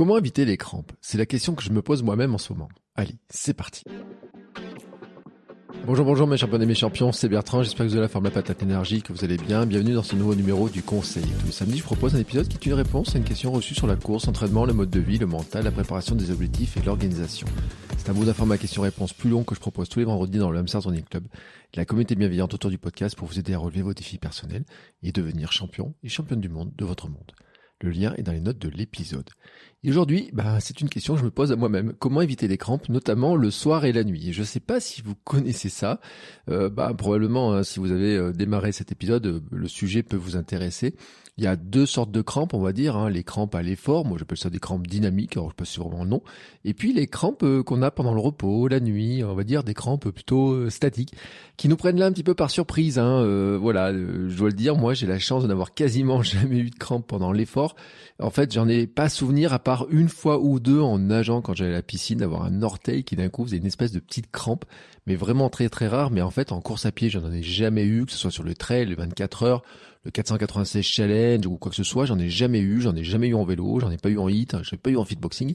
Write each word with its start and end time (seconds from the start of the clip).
Comment 0.00 0.16
éviter 0.16 0.46
les 0.46 0.56
crampes? 0.56 0.92
C'est 1.02 1.18
la 1.18 1.26
question 1.26 1.54
que 1.54 1.62
je 1.62 1.68
me 1.68 1.82
pose 1.82 2.02
moi-même 2.02 2.34
en 2.34 2.38
ce 2.38 2.54
moment. 2.54 2.70
Allez, 2.94 3.16
c'est 3.28 3.52
parti. 3.52 3.84
Bonjour, 5.84 6.06
bonjour 6.06 6.26
mes 6.26 6.38
champions 6.38 6.58
et 6.58 6.64
mes 6.64 6.74
champions, 6.74 7.12
c'est 7.12 7.28
Bertrand, 7.28 7.62
j'espère 7.62 7.84
que 7.84 7.90
vous 7.90 7.96
avez 7.96 8.04
la 8.04 8.08
forme 8.08 8.24
la 8.24 8.30
patate 8.30 8.62
énergie, 8.62 9.02
que 9.02 9.12
vous 9.12 9.24
allez 9.24 9.36
bien. 9.36 9.66
Bienvenue 9.66 9.92
dans 9.92 10.02
ce 10.02 10.16
nouveau 10.16 10.34
numéro 10.34 10.70
du 10.70 10.82
Conseil. 10.82 11.26
Tous 11.40 11.44
les 11.44 11.52
samedis, 11.52 11.76
je 11.76 11.82
propose 11.82 12.16
un 12.16 12.18
épisode 12.18 12.48
qui 12.48 12.56
est 12.56 12.64
une 12.64 12.78
réponse 12.78 13.14
à 13.14 13.18
une 13.18 13.24
question 13.24 13.52
reçue 13.52 13.74
sur 13.74 13.86
la 13.86 13.96
course, 13.96 14.24
l'entraînement, 14.24 14.64
le 14.64 14.72
mode 14.72 14.88
de 14.88 15.00
vie, 15.00 15.18
le 15.18 15.26
mental, 15.26 15.64
la 15.64 15.70
préparation 15.70 16.14
des 16.14 16.30
objectifs 16.30 16.78
et 16.78 16.80
l'organisation. 16.80 17.46
C'est 17.98 18.08
un 18.08 18.14
beau 18.14 18.24
format 18.32 18.56
question-réponse 18.56 19.12
plus 19.12 19.28
long 19.28 19.44
que 19.44 19.54
je 19.54 19.60
propose 19.60 19.90
tous 19.90 19.98
les 19.98 20.06
vendredis 20.06 20.38
dans 20.38 20.50
le 20.50 20.60
Hamster 20.60 20.80
Running 20.80 21.04
Club, 21.04 21.24
la 21.74 21.84
communauté 21.84 22.14
bienveillante 22.14 22.54
autour 22.54 22.70
du 22.70 22.78
podcast 22.78 23.14
pour 23.16 23.28
vous 23.28 23.38
aider 23.38 23.52
à 23.52 23.58
relever 23.58 23.82
vos 23.82 23.92
défis 23.92 24.16
personnels 24.16 24.64
et 25.02 25.12
devenir 25.12 25.52
champion 25.52 25.92
et 26.02 26.08
championne 26.08 26.40
du 26.40 26.48
monde 26.48 26.72
de 26.74 26.86
votre 26.86 27.10
monde. 27.10 27.32
Le 27.82 27.90
lien 27.90 28.14
est 28.18 28.22
dans 28.22 28.32
les 28.32 28.40
notes 28.40 28.58
de 28.58 28.68
l'épisode. 28.68 29.30
Et 29.82 29.88
aujourd'hui, 29.88 30.28
bah, 30.34 30.60
c'est 30.60 30.82
une 30.82 30.90
question 30.90 31.14
que 31.14 31.20
je 31.20 31.24
me 31.24 31.30
pose 31.30 31.52
à 31.52 31.56
moi-même. 31.56 31.94
Comment 31.98 32.20
éviter 32.20 32.48
les 32.48 32.58
crampes, 32.58 32.90
notamment 32.90 33.34
le 33.34 33.50
soir 33.50 33.86
et 33.86 33.92
la 33.92 34.04
nuit? 34.04 34.30
Je 34.34 34.40
ne 34.40 34.44
sais 34.44 34.60
pas 34.60 34.78
si 34.78 35.00
vous 35.00 35.14
connaissez 35.24 35.70
ça. 35.70 36.00
Euh, 36.50 36.68
bah, 36.68 36.92
probablement, 36.92 37.54
hein, 37.54 37.62
si 37.62 37.80
vous 37.80 37.90
avez 37.90 38.14
euh, 38.14 38.32
démarré 38.32 38.72
cet 38.72 38.92
épisode, 38.92 39.26
euh, 39.26 39.40
le 39.50 39.68
sujet 39.68 40.02
peut 40.02 40.18
vous 40.18 40.36
intéresser. 40.36 40.94
Il 41.40 41.44
y 41.44 41.46
a 41.46 41.56
deux 41.56 41.86
sortes 41.86 42.10
de 42.10 42.20
crampes, 42.20 42.52
on 42.52 42.60
va 42.60 42.74
dire, 42.74 42.96
hein, 42.96 43.08
les 43.08 43.24
crampes 43.24 43.54
à 43.54 43.62
l'effort, 43.62 44.04
moi 44.04 44.18
j'appelle 44.18 44.36
ça 44.36 44.50
des 44.50 44.58
crampes 44.58 44.86
dynamiques, 44.86 45.38
alors 45.38 45.48
je 45.58 45.64
sais 45.64 45.78
pas 45.78 45.88
vraiment 45.88 46.04
le 46.04 46.10
nom, 46.10 46.22
et 46.66 46.74
puis 46.74 46.92
les 46.92 47.06
crampes 47.06 47.44
euh, 47.44 47.62
qu'on 47.62 47.80
a 47.80 47.90
pendant 47.90 48.12
le 48.12 48.20
repos, 48.20 48.68
la 48.68 48.78
nuit, 48.78 49.24
on 49.24 49.34
va 49.34 49.42
dire 49.42 49.64
des 49.64 49.72
crampes 49.72 50.10
plutôt 50.10 50.68
statiques, 50.68 51.14
qui 51.56 51.68
nous 51.68 51.76
prennent 51.76 51.98
là 51.98 52.04
un 52.04 52.12
petit 52.12 52.24
peu 52.24 52.34
par 52.34 52.50
surprise. 52.50 52.98
Hein, 52.98 53.22
euh, 53.22 53.58
voilà, 53.58 53.92
je 53.92 54.36
dois 54.36 54.48
le 54.48 54.54
dire, 54.54 54.76
moi 54.76 54.92
j'ai 54.92 55.06
la 55.06 55.18
chance 55.18 55.42
de 55.42 55.48
n'avoir 55.48 55.72
quasiment 55.72 56.22
jamais 56.22 56.58
eu 56.58 56.68
de 56.68 56.76
crampes 56.76 57.06
pendant 57.06 57.32
l'effort. 57.32 57.74
En 58.18 58.30
fait, 58.30 58.52
j'en 58.52 58.68
ai 58.68 58.86
pas 58.86 59.08
souvenir 59.08 59.54
à 59.54 59.58
part 59.58 59.69
une 59.90 60.08
fois 60.08 60.38
ou 60.40 60.60
deux 60.60 60.80
en 60.80 60.98
nageant 60.98 61.42
quand 61.42 61.54
j'allais 61.54 61.70
à 61.70 61.74
la 61.74 61.82
piscine, 61.82 62.18
d'avoir 62.18 62.42
un 62.44 62.62
orteil 62.62 63.04
qui 63.04 63.16
d'un 63.16 63.28
coup 63.28 63.44
faisait 63.44 63.58
une 63.58 63.66
espèce 63.66 63.92
de 63.92 64.00
petite 64.00 64.30
crampe, 64.30 64.64
mais 65.06 65.16
vraiment 65.16 65.48
très 65.50 65.68
très 65.68 65.88
rare. 65.88 66.10
Mais 66.10 66.22
en 66.22 66.30
fait, 66.30 66.52
en 66.52 66.60
course 66.60 66.86
à 66.86 66.92
pied, 66.92 67.10
j'en 67.10 67.30
ai 67.30 67.42
jamais 67.42 67.84
eu, 67.84 68.06
que 68.06 68.12
ce 68.12 68.18
soit 68.18 68.30
sur 68.30 68.42
le 68.42 68.54
trail, 68.54 68.86
les 68.86 68.94
24 68.94 69.42
heures 69.44 69.62
le 70.04 70.10
496 70.10 70.82
challenge 70.82 71.46
ou 71.46 71.56
quoi 71.58 71.70
que 71.70 71.76
ce 71.76 71.84
soit, 71.84 72.06
j'en 72.06 72.18
ai 72.18 72.30
jamais 72.30 72.60
eu, 72.60 72.80
j'en 72.80 72.94
ai 72.96 73.04
jamais 73.04 73.28
eu 73.28 73.34
en 73.34 73.44
vélo, 73.44 73.80
j'en 73.80 73.90
ai 73.90 73.98
pas 73.98 74.08
eu 74.08 74.18
en 74.18 74.28
hit, 74.28 74.56
j'en 74.62 74.76
ai 74.76 74.78
pas 74.78 74.90
eu 74.90 74.96
en 74.96 75.04
fitboxing. 75.04 75.54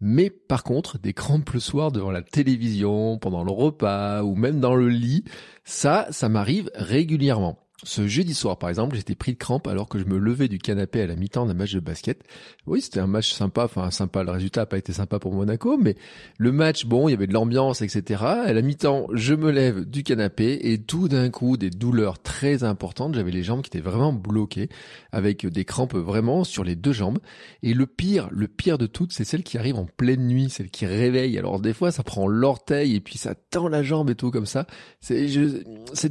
Mais 0.00 0.30
par 0.30 0.64
contre, 0.64 0.98
des 0.98 1.12
crampes 1.12 1.50
le 1.50 1.60
soir 1.60 1.92
devant 1.92 2.10
la 2.10 2.22
télévision, 2.22 3.18
pendant 3.18 3.44
le 3.44 3.52
repas 3.52 4.22
ou 4.22 4.34
même 4.34 4.60
dans 4.60 4.74
le 4.74 4.88
lit, 4.88 5.24
ça, 5.64 6.08
ça 6.10 6.28
m'arrive 6.28 6.70
régulièrement. 6.74 7.61
Ce 7.84 8.06
jeudi 8.06 8.32
soir, 8.32 8.58
par 8.58 8.68
exemple, 8.68 8.94
j'étais 8.94 9.16
pris 9.16 9.32
de 9.32 9.38
crampes 9.38 9.66
alors 9.66 9.88
que 9.88 9.98
je 9.98 10.04
me 10.04 10.16
levais 10.16 10.46
du 10.46 10.58
canapé 10.58 11.02
à 11.02 11.06
la 11.08 11.16
mi-temps 11.16 11.46
d'un 11.46 11.54
match 11.54 11.72
de 11.72 11.80
basket. 11.80 12.22
Oui, 12.66 12.80
c'était 12.80 13.00
un 13.00 13.08
match 13.08 13.32
sympa, 13.32 13.64
enfin 13.64 13.90
sympa, 13.90 14.22
le 14.22 14.30
résultat 14.30 14.60
n'a 14.60 14.66
pas 14.66 14.78
été 14.78 14.92
sympa 14.92 15.18
pour 15.18 15.32
Monaco, 15.32 15.76
mais 15.78 15.96
le 16.38 16.52
match, 16.52 16.86
bon, 16.86 17.08
il 17.08 17.10
y 17.10 17.14
avait 17.14 17.26
de 17.26 17.32
l'ambiance, 17.32 17.82
etc. 17.82 18.22
À 18.22 18.52
la 18.52 18.62
mi-temps, 18.62 19.08
je 19.12 19.34
me 19.34 19.50
lève 19.50 19.84
du 19.84 20.04
canapé 20.04 20.60
et 20.62 20.78
tout 20.80 21.08
d'un 21.08 21.28
coup, 21.30 21.56
des 21.56 21.70
douleurs 21.70 22.22
très 22.22 22.62
importantes. 22.62 23.16
J'avais 23.16 23.32
les 23.32 23.42
jambes 23.42 23.62
qui 23.62 23.68
étaient 23.68 23.80
vraiment 23.80 24.12
bloquées, 24.12 24.68
avec 25.10 25.44
des 25.44 25.64
crampes 25.64 25.96
vraiment 25.96 26.44
sur 26.44 26.62
les 26.62 26.76
deux 26.76 26.92
jambes. 26.92 27.18
Et 27.64 27.74
le 27.74 27.86
pire, 27.86 28.28
le 28.30 28.46
pire 28.46 28.78
de 28.78 28.86
toutes, 28.86 29.12
c'est 29.12 29.24
celle 29.24 29.42
qui 29.42 29.58
arrive 29.58 29.76
en 29.76 29.86
pleine 29.96 30.28
nuit, 30.28 30.50
celle 30.50 30.70
qui 30.70 30.86
réveille. 30.86 31.36
Alors 31.36 31.58
des 31.58 31.72
fois, 31.72 31.90
ça 31.90 32.04
prend 32.04 32.28
l'orteil 32.28 32.94
et 32.94 33.00
puis 33.00 33.18
ça 33.18 33.34
tend 33.34 33.66
la 33.66 33.82
jambe 33.82 34.10
et 34.10 34.14
tout 34.14 34.30
comme 34.30 34.46
ça. 34.46 34.68
C'est, 35.00 35.26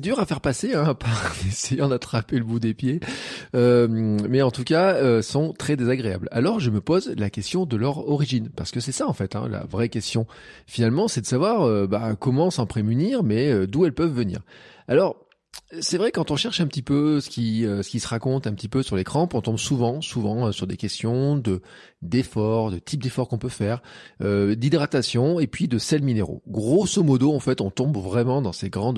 dur 0.01 0.19
à 0.19 0.25
faire 0.25 0.41
passer, 0.41 0.73
hein, 0.73 0.83
à 0.87 0.95
part 0.95 1.33
essayant 1.61 1.89
d'attraper 1.89 2.37
le 2.37 2.43
bout 2.43 2.59
des 2.59 2.73
pieds. 2.73 2.99
Euh, 3.55 3.87
mais 3.87 4.41
en 4.41 4.51
tout 4.51 4.63
cas, 4.63 4.95
euh, 4.95 5.21
sont 5.21 5.53
très 5.53 5.75
désagréables. 5.75 6.27
Alors 6.31 6.59
je 6.59 6.69
me 6.69 6.81
pose 6.81 7.13
la 7.17 7.29
question 7.29 7.65
de 7.65 7.77
leur 7.77 8.09
origine, 8.09 8.49
parce 8.55 8.71
que 8.71 8.79
c'est 8.79 8.91
ça 8.91 9.07
en 9.07 9.13
fait, 9.13 9.35
hein, 9.35 9.47
la 9.49 9.63
vraie 9.65 9.89
question. 9.89 10.25
Finalement, 10.65 11.07
c'est 11.07 11.21
de 11.21 11.25
savoir 11.25 11.63
euh, 11.63 11.87
bah, 11.87 12.15
comment 12.19 12.49
s'en 12.49 12.65
prémunir, 12.65 13.23
mais 13.23 13.67
d'où 13.67 13.85
elles 13.85 13.93
peuvent 13.93 14.13
venir. 14.13 14.41
Alors, 14.87 15.15
c'est 15.79 15.97
vrai 15.97 16.11
quand 16.11 16.31
on 16.31 16.35
cherche 16.35 16.61
un 16.61 16.67
petit 16.67 16.81
peu 16.81 17.19
ce 17.19 17.29
qui 17.29 17.63
ce 17.63 17.87
qui 17.87 17.99
se 17.99 18.07
raconte 18.07 18.47
un 18.47 18.53
petit 18.53 18.67
peu 18.67 18.83
sur 18.83 18.95
les 18.95 19.03
crampes, 19.03 19.33
on 19.33 19.41
tombe 19.41 19.57
souvent 19.57 20.01
souvent 20.01 20.51
sur 20.51 20.65
des 20.65 20.77
questions 20.77 21.35
de 21.35 21.61
d'efforts, 22.01 22.71
de 22.71 22.79
type 22.79 23.03
d'efforts 23.03 23.27
qu'on 23.27 23.37
peut 23.37 23.49
faire, 23.49 23.81
d'hydratation 24.21 25.39
et 25.39 25.47
puis 25.47 25.67
de 25.67 25.77
sels 25.77 26.03
minéraux. 26.03 26.41
Grosso 26.47 27.03
modo, 27.03 27.33
en 27.33 27.39
fait, 27.39 27.61
on 27.61 27.69
tombe 27.69 27.97
vraiment 27.97 28.41
dans 28.41 28.53
ces 28.53 28.69
grandes 28.69 28.97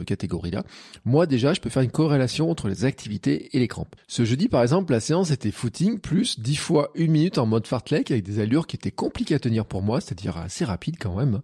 catégorie-là, 0.00 0.64
moi 1.04 1.26
déjà, 1.26 1.52
je 1.52 1.60
peux 1.60 1.70
faire 1.70 1.82
une 1.82 1.90
corrélation 1.90 2.50
entre 2.50 2.68
les 2.68 2.84
activités 2.84 3.50
et 3.52 3.58
les 3.58 3.68
crampes. 3.68 3.94
Ce 4.08 4.24
jeudi, 4.24 4.48
par 4.48 4.62
exemple, 4.62 4.92
la 4.92 5.00
séance 5.00 5.30
était 5.30 5.50
footing 5.50 5.98
plus 5.98 6.40
10 6.40 6.56
fois 6.56 6.90
une 6.94 7.12
minute 7.12 7.38
en 7.38 7.46
mode 7.46 7.66
fartlek 7.66 8.10
avec 8.10 8.24
des 8.24 8.40
allures 8.40 8.66
qui 8.66 8.76
étaient 8.76 8.90
compliquées 8.90 9.34
à 9.34 9.38
tenir 9.38 9.66
pour 9.66 9.82
moi, 9.82 10.00
c'est-à-dire 10.00 10.36
assez 10.36 10.64
rapides 10.64 10.96
quand 10.98 11.16
même, 11.16 11.40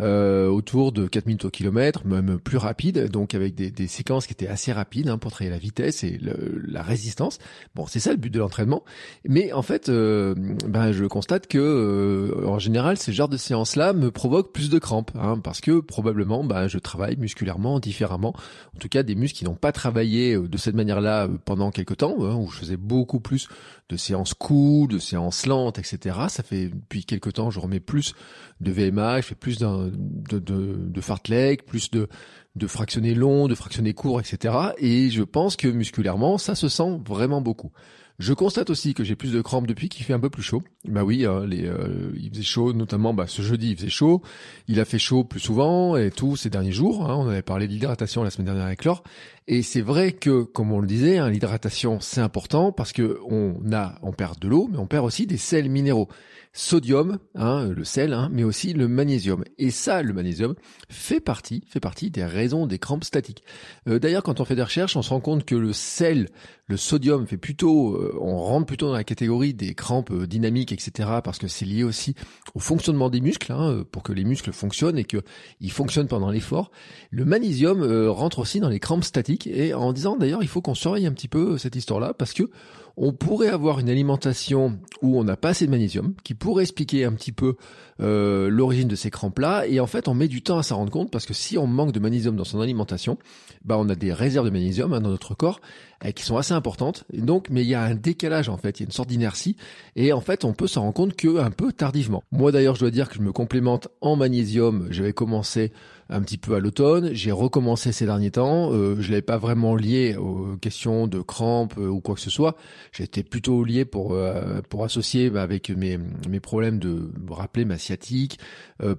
euh, 0.00 0.48
autour 0.48 0.92
de 0.92 1.06
4 1.06 1.26
minutes 1.26 1.44
au 1.44 1.50
kilomètre, 1.50 2.06
même 2.06 2.38
plus 2.38 2.58
rapide, 2.58 3.08
donc 3.08 3.34
avec 3.34 3.54
des, 3.54 3.86
séquences 3.86 4.26
qui 4.26 4.32
étaient 4.32 4.48
assez 4.48 4.72
rapides 4.72 5.08
hein, 5.08 5.18
pour 5.18 5.30
travailler 5.30 5.50
la 5.50 5.58
vitesse 5.58 6.04
et 6.04 6.18
la 6.22 6.82
résistance. 6.82 7.38
Bon, 7.74 7.86
c'est 7.86 8.00
ça 8.00 8.10
le 8.10 8.16
but 8.16 8.30
de 8.30 8.38
l'entraînement. 8.38 8.84
Mais 9.26 9.52
en 9.52 9.62
fait, 9.62 9.88
euh, 9.88 10.34
ben, 10.66 10.92
je 10.92 11.04
constate 11.04 11.46
que 11.46 11.58
euh, 11.58 12.46
en 12.46 12.58
général, 12.58 12.96
ces 12.96 13.12
genres 13.12 13.28
de 13.28 13.36
séances-là 13.36 13.92
me 13.92 14.10
provoquent 14.10 14.52
plus 14.52 14.70
de 14.70 14.78
crampes, 14.78 15.10
hein, 15.14 15.38
parce 15.42 15.60
que 15.60 15.80
probablement, 15.80 16.44
ben, 16.44 16.68
je 16.68 16.78
travaille 16.78 17.16
musculairement 17.16 17.80
différemment. 17.80 17.91
En 18.00 18.78
tout 18.78 18.88
cas, 18.88 19.02
des 19.02 19.14
muscles 19.14 19.38
qui 19.38 19.44
n'ont 19.44 19.54
pas 19.54 19.72
travaillé 19.72 20.34
euh, 20.34 20.48
de 20.48 20.56
cette 20.56 20.74
manière-là 20.74 21.24
euh, 21.24 21.38
pendant 21.44 21.70
quelques 21.70 21.98
temps, 21.98 22.16
hein, 22.20 22.36
où 22.36 22.48
je 22.50 22.58
faisais 22.58 22.76
beaucoup 22.76 23.20
plus 23.20 23.48
de 23.88 23.96
séances 23.96 24.34
cool, 24.34 24.88
de 24.88 24.98
séances 24.98 25.46
lentes, 25.46 25.78
etc. 25.78 26.16
Ça 26.28 26.42
fait 26.42 26.68
depuis 26.68 27.04
quelques 27.04 27.34
temps, 27.34 27.50
je 27.50 27.60
remets 27.60 27.80
plus 27.80 28.14
de 28.60 28.72
VMA, 28.72 29.20
je 29.20 29.26
fais 29.26 29.34
plus 29.34 29.58
de, 29.58 29.90
de, 30.38 31.00
fartlek, 31.00 31.66
plus 31.66 31.90
de, 31.90 32.08
de 32.56 32.66
fractionnés 32.66 33.14
longs, 33.14 33.48
de 33.48 33.54
fractionnés 33.54 33.94
courts, 33.94 34.20
etc. 34.20 34.54
Et 34.78 35.10
je 35.10 35.22
pense 35.22 35.56
que 35.56 35.68
musculairement, 35.68 36.38
ça 36.38 36.54
se 36.54 36.68
sent 36.68 37.00
vraiment 37.06 37.40
beaucoup. 37.40 37.72
Je 38.18 38.32
constate 38.34 38.70
aussi 38.70 38.94
que 38.94 39.04
j'ai 39.04 39.16
plus 39.16 39.32
de 39.32 39.40
crampes 39.40 39.66
depuis 39.66 39.88
qu'il 39.88 40.04
fait 40.04 40.12
un 40.12 40.20
peu 40.20 40.30
plus 40.30 40.42
chaud. 40.42 40.62
Bah 40.84 41.02
oui, 41.04 41.24
hein, 41.24 41.44
les, 41.46 41.66
euh, 41.66 42.12
il 42.16 42.30
faisait 42.30 42.42
chaud, 42.42 42.72
notamment 42.72 43.14
bah, 43.14 43.26
ce 43.26 43.42
jeudi 43.42 43.70
il 43.70 43.76
faisait 43.76 43.88
chaud. 43.88 44.22
Il 44.68 44.80
a 44.80 44.84
fait 44.84 44.98
chaud 44.98 45.24
plus 45.24 45.40
souvent 45.40 45.96
et 45.96 46.10
tout 46.10 46.36
ces 46.36 46.50
derniers 46.50 46.72
jours. 46.72 47.10
Hein. 47.10 47.16
on 47.16 47.28
avait 47.28 47.42
parlé 47.42 47.66
de 47.66 47.72
l'hydratation 47.72 48.22
la 48.22 48.30
semaine 48.30 48.46
dernière 48.46 48.66
avec 48.66 48.84
Laure. 48.84 49.02
Et 49.48 49.62
c'est 49.62 49.80
vrai 49.80 50.12
que, 50.12 50.42
comme 50.42 50.72
on 50.72 50.80
le 50.80 50.86
disait, 50.86 51.18
hein, 51.18 51.28
l'hydratation 51.28 51.98
c'est 52.00 52.20
important 52.20 52.72
parce 52.72 52.92
que 52.92 53.18
on 53.28 53.72
a, 53.72 53.98
on 54.02 54.12
perd 54.12 54.38
de 54.38 54.48
l'eau, 54.48 54.68
mais 54.70 54.78
on 54.78 54.86
perd 54.86 55.04
aussi 55.04 55.26
des 55.26 55.36
sels 55.36 55.68
minéraux 55.68 56.08
sodium, 56.54 57.18
hein, 57.34 57.68
le 57.74 57.84
sel, 57.84 58.12
hein, 58.12 58.28
mais 58.30 58.44
aussi 58.44 58.74
le 58.74 58.86
magnésium. 58.86 59.42
Et 59.58 59.70
ça, 59.70 60.02
le 60.02 60.12
magnésium, 60.12 60.54
fait 60.90 61.20
partie, 61.20 61.64
fait 61.66 61.80
partie 61.80 62.10
des 62.10 62.24
raisons 62.24 62.66
des 62.66 62.78
crampes 62.78 63.04
statiques. 63.04 63.42
Euh, 63.88 63.98
d'ailleurs, 63.98 64.22
quand 64.22 64.38
on 64.40 64.44
fait 64.44 64.54
des 64.54 64.62
recherches, 64.62 64.96
on 64.96 65.02
se 65.02 65.10
rend 65.10 65.20
compte 65.20 65.46
que 65.46 65.54
le 65.54 65.72
sel, 65.72 66.28
le 66.66 66.76
sodium, 66.76 67.26
fait 67.26 67.38
plutôt, 67.38 67.94
euh, 67.94 68.18
on 68.20 68.36
rentre 68.36 68.66
plutôt 68.66 68.88
dans 68.88 68.92
la 68.92 69.04
catégorie 69.04 69.54
des 69.54 69.74
crampes 69.74 70.10
euh, 70.10 70.26
dynamiques, 70.26 70.72
etc., 70.72 71.08
parce 71.24 71.38
que 71.38 71.48
c'est 71.48 71.64
lié 71.64 71.84
aussi 71.84 72.14
au 72.54 72.60
fonctionnement 72.60 73.08
des 73.08 73.22
muscles, 73.22 73.50
hein, 73.50 73.84
pour 73.90 74.02
que 74.02 74.12
les 74.12 74.24
muscles 74.24 74.52
fonctionnent 74.52 74.98
et 74.98 75.04
qu'ils 75.04 75.72
fonctionnent 75.72 76.08
pendant 76.08 76.30
l'effort. 76.30 76.70
Le 77.10 77.24
magnésium 77.24 77.82
rentre 78.10 78.40
aussi 78.40 78.60
dans 78.60 78.68
les 78.68 78.80
crampes 78.80 79.04
statiques, 79.04 79.31
et 79.46 79.74
en 79.74 79.92
disant 79.92 80.16
d'ailleurs, 80.16 80.42
il 80.42 80.48
faut 80.48 80.60
qu'on 80.60 80.74
surveille 80.74 81.06
un 81.06 81.12
petit 81.12 81.28
peu 81.28 81.58
cette 81.58 81.76
histoire-là, 81.76 82.14
parce 82.14 82.32
que 82.32 82.50
on 82.96 83.12
pourrait 83.12 83.48
avoir 83.48 83.78
une 83.78 83.88
alimentation 83.88 84.78
où 85.00 85.18
on 85.18 85.24
n'a 85.24 85.36
pas 85.36 85.50
assez 85.50 85.66
de 85.66 85.70
magnésium, 85.70 86.14
qui 86.22 86.34
pourrait 86.34 86.64
expliquer 86.64 87.04
un 87.04 87.12
petit 87.12 87.32
peu 87.32 87.56
euh, 88.00 88.48
l'origine 88.48 88.88
de 88.88 88.96
ces 88.96 89.10
crampes-là. 89.10 89.66
Et 89.66 89.80
en 89.80 89.86
fait, 89.86 90.08
on 90.08 90.14
met 90.14 90.28
du 90.28 90.42
temps 90.42 90.58
à 90.58 90.62
s'en 90.62 90.76
rendre 90.76 90.90
compte 90.90 91.10
parce 91.10 91.26
que 91.26 91.34
si 91.34 91.58
on 91.58 91.66
manque 91.66 91.92
de 91.92 92.00
magnésium 92.00 92.36
dans 92.36 92.44
son 92.44 92.60
alimentation, 92.60 93.18
bah 93.64 93.76
on 93.78 93.88
a 93.88 93.94
des 93.94 94.12
réserves 94.12 94.46
de 94.46 94.50
magnésium 94.50 94.92
hein, 94.92 95.00
dans 95.00 95.10
notre 95.10 95.34
corps 95.34 95.60
eh, 96.04 96.12
qui 96.12 96.24
sont 96.24 96.36
assez 96.36 96.54
importantes. 96.54 97.04
Donc, 97.12 97.48
mais 97.50 97.62
il 97.62 97.68
y 97.68 97.74
a 97.74 97.82
un 97.82 97.94
décalage 97.94 98.48
en 98.48 98.56
fait, 98.56 98.80
il 98.80 98.82
y 98.82 98.84
a 98.84 98.86
une 98.86 98.92
sorte 98.92 99.08
d'inertie. 99.08 99.56
Et 99.96 100.12
en 100.12 100.20
fait, 100.20 100.44
on 100.44 100.52
peut 100.52 100.66
s'en 100.66 100.82
rendre 100.82 100.94
compte 100.94 101.16
que 101.16 101.38
un 101.38 101.50
peu 101.50 101.72
tardivement. 101.72 102.22
Moi 102.32 102.52
d'ailleurs, 102.52 102.74
je 102.74 102.80
dois 102.80 102.90
dire 102.90 103.08
que 103.08 103.16
je 103.16 103.22
me 103.22 103.32
complémente 103.32 103.88
en 104.00 104.16
magnésium. 104.16 104.88
J'avais 104.90 105.12
commencé 105.12 105.72
un 106.12 106.20
petit 106.20 106.38
peu 106.38 106.54
à 106.54 106.60
l'automne. 106.60 107.10
J'ai 107.12 107.32
recommencé 107.32 107.92
ces 107.92 108.06
derniers 108.06 108.30
temps. 108.30 108.72
Euh, 108.72 108.96
je 109.00 109.10
l'avais 109.10 109.22
pas 109.22 109.38
vraiment 109.38 109.74
lié 109.74 110.16
aux 110.16 110.56
questions 110.60 111.06
de 111.06 111.20
crampes 111.20 111.74
euh, 111.78 111.88
ou 111.88 112.00
quoi 112.00 112.14
que 112.14 112.20
ce 112.20 112.30
soit. 112.30 112.56
J'étais 112.92 113.22
plutôt 113.22 113.64
lié 113.64 113.84
pour 113.84 114.12
euh, 114.12 114.60
pour 114.68 114.84
associer 114.84 115.30
bah, 115.30 115.42
avec 115.42 115.70
mes 115.70 115.98
mes 116.28 116.40
problèmes 116.40 116.78
de 116.78 117.10
rappeler 117.30 117.64
ma 117.64 117.78
sciatique, 117.78 118.38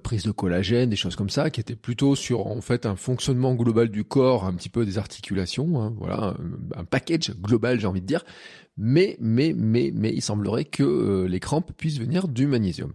prise 0.02 0.24
de 0.24 0.30
collagène, 0.30 0.90
des 0.90 0.96
choses 0.96 1.16
comme 1.16 1.30
ça, 1.30 1.50
qui 1.50 1.60
étaient 1.60 1.76
plutôt 1.76 2.14
sur 2.14 2.46
en 2.46 2.60
fait 2.60 2.86
un 2.86 2.96
fonctionnement 2.96 3.54
global 3.54 3.88
du 3.88 4.04
corps, 4.04 4.44
un 4.44 4.54
petit 4.54 4.68
peu 4.70 4.84
des 4.84 4.98
articulations. 4.98 5.80
Hein, 5.80 5.94
voilà, 5.98 6.36
un, 6.74 6.80
un 6.80 6.84
package 6.84 7.32
global, 7.40 7.78
j'ai 7.80 7.86
envie 7.86 8.00
de 8.00 8.06
dire. 8.06 8.24
Mais 8.76 9.16
mais 9.20 9.54
mais 9.56 9.92
mais 9.94 10.12
il 10.12 10.22
semblerait 10.22 10.64
que 10.64 11.26
les 11.28 11.40
crampes 11.40 11.72
puissent 11.76 11.98
venir 11.98 12.28
du 12.28 12.46
magnésium. 12.46 12.92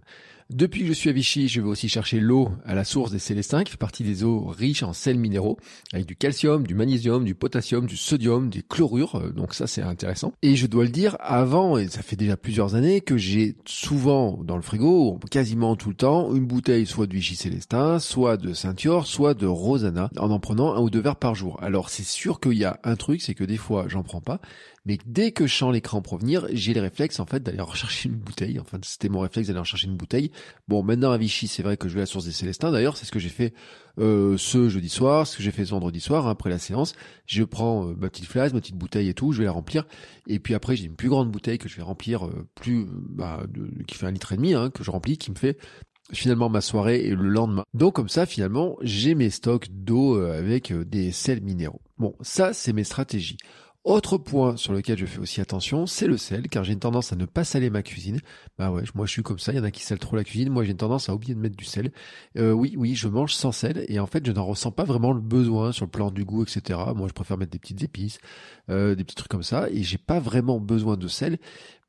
Depuis 0.52 0.80
que 0.80 0.88
je 0.88 0.92
suis 0.92 1.08
à 1.08 1.12
Vichy, 1.12 1.46
je 1.46 1.60
vais 1.60 1.68
aussi 1.68 1.88
chercher 1.88 2.18
l'eau 2.18 2.50
à 2.64 2.74
la 2.74 2.82
source 2.82 3.12
des 3.12 3.20
Célestins, 3.20 3.62
qui 3.62 3.70
fait 3.70 3.76
partie 3.76 4.02
des 4.02 4.24
eaux 4.24 4.46
riches 4.46 4.82
en 4.82 4.92
sels 4.92 5.16
minéraux, 5.16 5.58
avec 5.92 6.06
du 6.06 6.16
calcium, 6.16 6.66
du 6.66 6.74
magnésium, 6.74 7.24
du 7.24 7.36
potassium, 7.36 7.86
du 7.86 7.96
sodium, 7.96 8.50
des 8.50 8.62
chlorures, 8.62 9.14
euh, 9.14 9.30
donc 9.30 9.54
ça 9.54 9.68
c'est 9.68 9.82
intéressant. 9.82 10.32
Et 10.42 10.56
je 10.56 10.66
dois 10.66 10.82
le 10.82 10.90
dire, 10.90 11.16
avant, 11.20 11.78
et 11.78 11.86
ça 11.86 12.02
fait 12.02 12.16
déjà 12.16 12.36
plusieurs 12.36 12.74
années, 12.74 13.00
que 13.00 13.16
j'ai 13.16 13.54
souvent 13.64 14.40
dans 14.42 14.56
le 14.56 14.62
frigo, 14.62 15.20
quasiment 15.30 15.76
tout 15.76 15.90
le 15.90 15.94
temps, 15.94 16.34
une 16.34 16.46
bouteille 16.46 16.84
soit 16.84 17.06
de 17.06 17.14
Vichy 17.14 17.36
Célestin, 17.36 18.00
soit 18.00 18.36
de 18.36 18.52
Ceinture, 18.52 19.06
soit 19.06 19.34
de 19.34 19.46
Rosana, 19.46 20.10
en 20.18 20.32
en 20.32 20.40
prenant 20.40 20.74
un 20.74 20.80
ou 20.80 20.90
deux 20.90 21.00
verres 21.00 21.14
par 21.14 21.36
jour. 21.36 21.58
Alors 21.62 21.90
c'est 21.90 22.02
sûr 22.02 22.40
qu'il 22.40 22.54
y 22.54 22.64
a 22.64 22.80
un 22.82 22.96
truc, 22.96 23.22
c'est 23.22 23.34
que 23.34 23.44
des 23.44 23.56
fois 23.56 23.84
j'en 23.86 24.02
prends 24.02 24.20
pas, 24.20 24.40
mais 24.86 24.98
dès 25.04 25.32
que 25.32 25.46
je 25.46 25.54
sens 25.54 25.72
l'écran 25.72 26.00
provenir, 26.00 26.46
j'ai 26.52 26.72
les 26.72 26.80
réflexes 26.80 27.20
en 27.20 27.26
fait 27.26 27.42
d'aller 27.42 27.60
rechercher 27.60 28.08
une 28.08 28.16
bouteille. 28.16 28.58
Enfin, 28.58 28.78
c'était 28.82 29.08
mon 29.08 29.20
réflexe 29.20 29.48
d'aller 29.48 29.60
rechercher 29.60 29.86
une 29.86 29.96
bouteille. 29.96 30.30
Bon, 30.68 30.82
maintenant 30.82 31.12
à 31.12 31.18
Vichy, 31.18 31.48
c'est 31.48 31.62
vrai 31.62 31.76
que 31.76 31.88
je 31.88 31.94
vais 31.94 32.00
à 32.00 32.02
la 32.02 32.06
source 32.06 32.24
des 32.24 32.32
Célestins. 32.32 32.70
D'ailleurs, 32.70 32.96
c'est 32.96 33.04
ce 33.04 33.12
que 33.12 33.18
j'ai 33.18 33.28
fait 33.28 33.52
euh, 33.98 34.36
ce 34.38 34.68
jeudi 34.68 34.88
soir, 34.88 35.26
ce 35.26 35.36
que 35.36 35.42
j'ai 35.42 35.50
fait 35.50 35.66
ce 35.66 35.70
vendredi 35.70 36.00
soir 36.00 36.26
hein, 36.26 36.30
après 36.30 36.48
la 36.48 36.58
séance. 36.58 36.94
Je 37.26 37.44
prends 37.44 37.88
euh, 37.88 37.94
ma 37.98 38.08
petite 38.08 38.26
flasque, 38.26 38.54
ma 38.54 38.60
petite 38.60 38.76
bouteille 38.76 39.08
et 39.08 39.14
tout, 39.14 39.32
je 39.32 39.38
vais 39.38 39.44
la 39.44 39.52
remplir. 39.52 39.86
Et 40.26 40.38
puis 40.38 40.54
après, 40.54 40.76
j'ai 40.76 40.86
une 40.86 40.96
plus 40.96 41.10
grande 41.10 41.30
bouteille 41.30 41.58
que 41.58 41.68
je 41.68 41.76
vais 41.76 41.82
remplir 41.82 42.26
euh, 42.26 42.48
plus, 42.54 42.86
bah, 42.88 43.42
qui 43.86 43.96
fait 43.96 44.06
un 44.06 44.12
litre 44.12 44.32
et 44.32 44.36
demi, 44.36 44.54
hein, 44.54 44.70
que 44.70 44.82
je 44.82 44.90
remplis, 44.90 45.18
qui 45.18 45.30
me 45.30 45.36
fait 45.36 45.58
finalement 46.12 46.48
ma 46.48 46.60
soirée 46.60 47.04
et 47.04 47.10
le 47.10 47.28
lendemain. 47.28 47.64
Donc 47.72 47.94
comme 47.94 48.08
ça 48.08 48.26
finalement 48.26 48.76
j'ai 48.82 49.14
mes 49.14 49.30
stocks 49.30 49.68
d'eau 49.70 50.20
avec 50.20 50.72
des 50.72 51.12
sels 51.12 51.40
minéraux. 51.40 51.82
Bon 51.98 52.16
ça 52.20 52.52
c'est 52.52 52.72
mes 52.72 52.82
stratégies. 52.82 53.36
Autre 53.84 54.18
point 54.18 54.58
sur 54.58 54.74
lequel 54.74 54.98
je 54.98 55.06
fais 55.06 55.20
aussi 55.20 55.40
attention, 55.40 55.86
c'est 55.86 56.06
le 56.06 56.18
sel, 56.18 56.48
car 56.50 56.64
j'ai 56.64 56.74
une 56.74 56.78
tendance 56.80 57.14
à 57.14 57.16
ne 57.16 57.24
pas 57.24 57.44
saler 57.44 57.70
ma 57.70 57.82
cuisine. 57.82 58.20
Bah 58.58 58.70
ouais, 58.70 58.82
moi 58.94 59.06
je 59.06 59.12
suis 59.12 59.22
comme 59.22 59.38
ça, 59.38 59.52
il 59.52 59.56
y 59.56 59.58
en 59.58 59.64
a 59.64 59.70
qui 59.70 59.82
salent 59.82 59.98
trop 59.98 60.16
la 60.16 60.24
cuisine, 60.24 60.50
moi 60.50 60.64
j'ai 60.64 60.72
une 60.72 60.76
tendance 60.76 61.08
à 61.08 61.14
oublier 61.14 61.34
de 61.34 61.40
mettre 61.40 61.56
du 61.56 61.64
sel. 61.64 61.90
Euh, 62.36 62.52
oui, 62.52 62.74
oui, 62.76 62.94
je 62.94 63.08
mange 63.08 63.32
sans 63.32 63.52
sel, 63.52 63.86
et 63.88 63.98
en 63.98 64.06
fait 64.06 64.26
je 64.26 64.32
n'en 64.32 64.44
ressens 64.44 64.70
pas 64.70 64.84
vraiment 64.84 65.14
le 65.14 65.20
besoin 65.22 65.72
sur 65.72 65.86
le 65.86 65.90
plan 65.90 66.10
du 66.10 66.26
goût, 66.26 66.42
etc. 66.42 66.78
Moi 66.94 67.08
je 67.08 67.14
préfère 67.14 67.38
mettre 67.38 67.52
des 67.52 67.58
petites 67.58 67.82
épices, 67.82 68.18
euh, 68.68 68.94
des 68.94 69.02
petits 69.02 69.16
trucs 69.16 69.30
comme 69.30 69.42
ça, 69.42 69.70
et 69.70 69.82
j'ai 69.82 69.98
pas 69.98 70.20
vraiment 70.20 70.60
besoin 70.60 70.98
de 70.98 71.08
sel. 71.08 71.38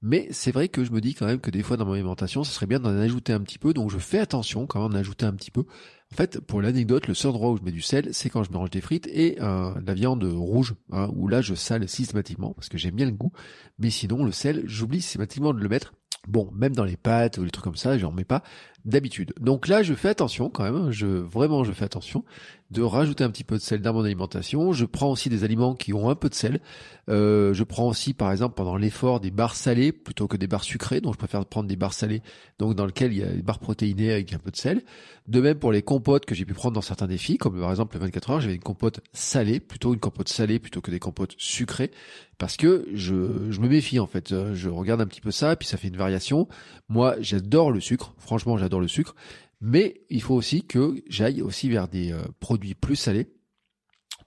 Mais 0.02 0.30
c'est 0.32 0.52
vrai 0.52 0.70
que 0.70 0.86
je 0.86 0.92
me 0.92 1.02
dis 1.02 1.14
quand 1.14 1.26
même 1.26 1.42
que 1.42 1.52
des 1.52 1.62
fois 1.62 1.76
dans 1.76 1.86
mon 1.86 1.94
alimentation, 1.94 2.44
ce 2.46 2.54
serait 2.54 2.68
bien 2.68 2.80
d'en 2.80 2.98
ajouter 2.98 3.34
un 3.34 3.42
petit 3.42 3.60
peu, 3.60 3.74
donc 3.74 3.92
je 3.92 3.98
fais 4.00 4.20
attention 4.20 4.66
quand 4.66 4.82
même 4.82 4.94
d'en 4.94 4.98
ajouter 4.98 5.26
un 5.26 5.34
petit 5.34 5.52
peu. 5.52 5.66
En 6.14 6.18
fait, 6.18 6.42
pour 6.42 6.62
l'anecdote, 6.62 7.08
le 7.08 7.14
seul 7.14 7.32
endroit 7.32 7.52
où 7.52 7.58
je 7.58 7.64
mets 7.64 7.72
du 7.72 7.82
sel, 7.82 8.10
c'est 8.14 8.30
quand 8.30 8.44
je 8.44 8.52
mélange 8.52 8.70
des 8.70 8.82
frites 8.82 9.08
et 9.08 9.38
euh, 9.42 9.74
de 9.80 9.88
la 9.88 9.94
viande 9.94 10.24
rouge, 10.24 10.76
hein, 10.92 11.10
où 11.16 11.30
là 11.30 11.42
je 11.42 11.56
sale 11.56 11.88
systématiquement 11.88 12.54
parce 12.54 12.68
que 12.68 12.78
j'aime 12.78 12.96
bien 12.96 13.06
le 13.06 13.14
goût. 13.14 13.32
Mais 13.80 13.90
sinon, 13.90 14.26
le 14.26 14.32
sel, 14.32 14.64
j'oublie 14.66 15.02
systématiquement 15.02 15.54
de 15.54 15.60
le 15.60 15.70
mettre. 15.70 15.94
Bon, 16.28 16.52
même 16.54 16.76
dans 16.76 16.84
les 16.84 16.98
pâtes 16.98 17.38
ou 17.38 17.44
les 17.44 17.50
trucs 17.50 17.64
comme 17.64 17.78
ça, 17.78 17.98
j'en 17.98 18.12
mets 18.12 18.26
pas 18.26 18.44
d'habitude. 18.86 19.34
Donc 19.40 19.68
là, 19.68 19.84
je 19.84 19.94
fais 19.94 20.10
attention 20.10 20.50
quand 20.50 20.64
même. 20.64 20.92
Je 20.92 21.06
vraiment, 21.06 21.64
je 21.64 21.72
fais 21.72 21.86
attention 21.86 22.24
de 22.72 22.82
rajouter 22.82 23.24
un 23.24 23.30
petit 23.30 23.44
peu 23.44 23.58
de 23.58 23.62
sel 23.62 23.82
dans 23.82 23.94
mon 23.94 24.04
alimentation. 24.04 24.72
Je 24.72 24.86
prends 24.86 25.12
aussi 25.12 25.28
des 25.28 25.44
aliments 25.44 25.76
qui 25.76 25.94
ont 25.94 26.10
un 26.10 26.16
peu 26.16 26.30
de 26.30 26.34
sel. 26.34 26.62
Euh, 27.10 27.54
je 27.54 27.64
prends 27.66 27.88
aussi, 27.88 28.14
par 28.14 28.32
exemple, 28.32 28.56
pendant 28.56 28.78
l'effort, 28.78 29.20
des 29.20 29.30
barres 29.30 29.56
salées 29.56 29.92
plutôt 29.92 30.28
que 30.28 30.38
des 30.38 30.48
barres 30.48 30.64
sucrées. 30.64 31.02
Donc, 31.02 31.14
je 31.14 31.18
préfère 31.18 31.46
prendre 31.46 31.68
des 31.68 31.76
barres 31.76 31.94
salées, 31.94 32.22
donc 32.60 32.76
dans 32.76 32.86
lesquelles 32.86 33.12
il 33.12 33.20
y 33.20 33.24
a 33.24 33.28
des 33.34 33.42
barres 33.42 33.60
protéinées 33.60 34.14
avec 34.14 34.32
un 34.32 34.38
peu 34.38 34.52
de 34.52 34.56
sel. 34.56 34.84
De 35.28 35.42
même 35.42 35.60
pour 35.60 35.74
les 35.74 35.82
compotes 35.82 36.26
que 36.26 36.34
j'ai 36.34 36.46
pu 36.46 36.54
prendre 36.54 36.74
dans 36.74 36.82
certains 36.82 37.08
défis, 37.08 37.38
comme 37.38 37.60
par 37.60 37.72
exemple 37.72 37.96
le 37.96 38.02
24 38.02 38.30
heures, 38.32 38.42
j'avais 38.42 38.56
une 38.56 38.62
compote 38.62 39.02
salée, 39.12 39.60
plutôt 39.60 39.94
une 39.94 40.00
compote 40.00 40.30
salée 40.30 40.58
plutôt 40.58 40.80
que 40.80 40.92
des 40.92 41.00
compotes 41.00 41.36
sucrées, 41.38 41.92
parce 42.38 42.56
que 42.56 42.88
je, 42.94 43.50
je 43.50 43.60
me 43.60 43.68
méfie 43.68 44.00
en 44.00 44.08
fait. 44.08 44.34
Je 44.54 44.70
regarde 44.70 45.02
un 45.02 45.08
petit 45.08 45.22
peu 45.22 45.32
ça, 45.32 45.56
puis 45.58 45.68
ça 45.68 45.78
fait 45.78 45.90
une 45.90 45.98
variation. 45.98 46.48
Moi, 46.88 47.16
j'adore 47.20 47.72
le 47.72 47.82
sucre. 47.82 48.14
Franchement, 48.18 48.58
j'adore 48.58 48.71
le 48.80 48.88
sucre. 48.88 49.16
Mais 49.60 50.02
il 50.10 50.22
faut 50.22 50.36
aussi 50.36 50.64
que 50.64 51.04
j'aille 51.08 51.42
aussi 51.42 51.70
vers 51.70 51.88
des 51.88 52.12
euh, 52.12 52.24
produits 52.40 52.76
plus 52.76 52.96
salés 52.96 53.32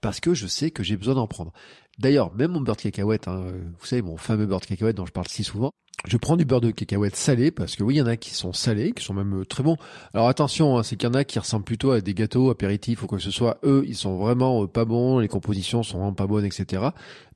parce 0.01 0.19
que 0.19 0.33
je 0.33 0.47
sais 0.47 0.71
que 0.71 0.83
j'ai 0.83 0.97
besoin 0.97 1.15
d'en 1.15 1.27
prendre. 1.27 1.51
D'ailleurs, 1.97 2.33
même 2.33 2.51
mon 2.51 2.61
beurre 2.61 2.75
de 2.75 2.81
cacahuète, 2.81 3.27
hein, 3.27 3.45
vous 3.79 3.85
savez, 3.85 4.01
mon 4.01 4.17
fameux 4.17 4.45
beurre 4.45 4.59
de 4.59 4.65
cacahuète 4.65 4.97
dont 4.97 5.05
je 5.05 5.11
parle 5.11 5.27
si 5.29 5.43
souvent, 5.43 5.71
je 6.07 6.17
prends 6.17 6.37
du 6.37 6.45
beurre 6.45 6.61
de 6.61 6.71
cacahuète 6.71 7.15
salé 7.15 7.51
parce 7.51 7.75
que 7.75 7.83
oui, 7.83 7.95
il 7.95 7.97
y 7.97 8.01
en 8.01 8.05
a 8.05 8.17
qui 8.17 8.31
sont 8.31 8.53
salés, 8.53 8.91
qui 8.91 9.03
sont 9.03 9.13
même 9.13 9.41
euh, 9.41 9.45
très 9.45 9.63
bons. 9.63 9.77
Alors 10.13 10.27
attention, 10.27 10.77
hein, 10.77 10.83
c'est 10.83 10.97
qu'il 10.97 11.07
y 11.07 11.11
en 11.11 11.15
a 11.15 11.23
qui 11.23 11.39
ressemblent 11.39 11.65
plutôt 11.65 11.91
à 11.91 12.01
des 12.01 12.13
gâteaux 12.13 12.51
apéritifs 12.51 13.01
ou 13.01 13.07
quoi 13.07 13.17
que 13.17 13.23
ce 13.23 13.31
soit. 13.31 13.57
Eux, 13.63 13.83
ils 13.87 13.95
sont 13.95 14.17
vraiment 14.17 14.63
euh, 14.63 14.67
pas 14.67 14.85
bons, 14.85 15.19
les 15.19 15.27
compositions 15.27 15.81
sont 15.81 15.97
vraiment 15.97 16.13
pas 16.13 16.27
bonnes, 16.27 16.45
etc. 16.45 16.83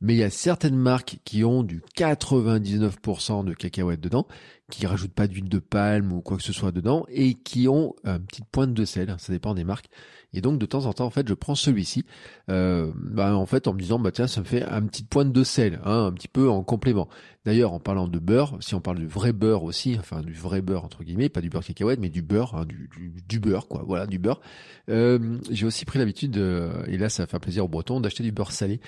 Mais 0.01 0.13
il 0.13 0.19
y 0.19 0.23
a 0.23 0.29
certaines 0.29 0.75
marques 0.75 1.17
qui 1.23 1.43
ont 1.43 1.63
du 1.63 1.81
99% 1.97 3.43
de 3.43 3.53
cacahuètes 3.53 4.01
dedans, 4.01 4.27
qui 4.69 4.85
rajoutent 4.85 5.13
pas 5.13 5.27
d'huile 5.27 5.49
de 5.49 5.59
palme 5.59 6.13
ou 6.13 6.21
quoi 6.21 6.37
que 6.37 6.43
ce 6.43 6.53
soit 6.53 6.71
dedans 6.71 7.05
et 7.09 7.33
qui 7.33 7.67
ont 7.67 7.95
une 8.03 8.25
petite 8.25 8.49
pointe 8.51 8.73
de 8.73 8.85
sel. 8.85 9.15
Ça 9.17 9.33
dépend 9.33 9.55
des 9.55 9.63
marques. 9.63 9.89
Et 10.33 10.41
donc 10.41 10.59
de 10.59 10.65
temps 10.65 10.85
en 10.85 10.93
temps, 10.93 11.05
en 11.05 11.09
fait, 11.09 11.27
je 11.27 11.33
prends 11.33 11.55
celui-ci, 11.55 12.05
euh, 12.49 12.91
bah, 12.95 13.35
en 13.35 13.45
fait, 13.45 13.67
en 13.67 13.73
me 13.73 13.79
disant, 13.79 13.99
bah 13.99 14.11
tiens, 14.11 14.27
ça 14.27 14.41
me 14.41 14.45
fait 14.45 14.63
un 14.63 14.83
petit 14.83 15.03
pointe 15.03 15.31
de 15.31 15.43
sel, 15.43 15.79
hein, 15.85 16.05
un 16.05 16.11
petit 16.11 16.27
peu 16.27 16.49
en 16.49 16.63
complément. 16.63 17.09
D'ailleurs, 17.49 17.73
en 17.73 17.79
parlant 17.79 18.07
de 18.07 18.19
beurre, 18.19 18.57
si 18.59 18.75
on 18.75 18.79
parle 18.79 18.99
du 18.99 19.07
vrai 19.07 19.33
beurre 19.33 19.63
aussi, 19.63 19.95
enfin 19.97 20.21
du 20.21 20.33
vrai 20.33 20.61
beurre 20.61 20.85
entre 20.85 21.03
guillemets, 21.03 21.29
pas 21.29 21.41
du 21.41 21.49
beurre 21.49 21.63
cacahuète, 21.63 21.99
mais 21.99 22.09
du 22.09 22.21
beurre, 22.21 22.53
hein, 22.53 22.67
du, 23.27 23.39
beurre, 23.39 23.67
quoi, 23.67 23.83
voilà, 23.87 24.05
du 24.05 24.19
beurre. 24.19 24.39
Euh, 24.87 25.39
j'ai 25.49 25.65
aussi 25.65 25.83
pris 25.83 25.97
l'habitude, 25.97 26.37
et 26.37 26.97
là, 26.99 27.09
ça 27.09 27.25
fait 27.25 27.39
plaisir 27.39 27.65
aux 27.65 27.67
Bretons, 27.67 28.01
d'acheter 28.01 28.21
du 28.21 28.31
beurre 28.31 28.51
salé. 28.51 28.79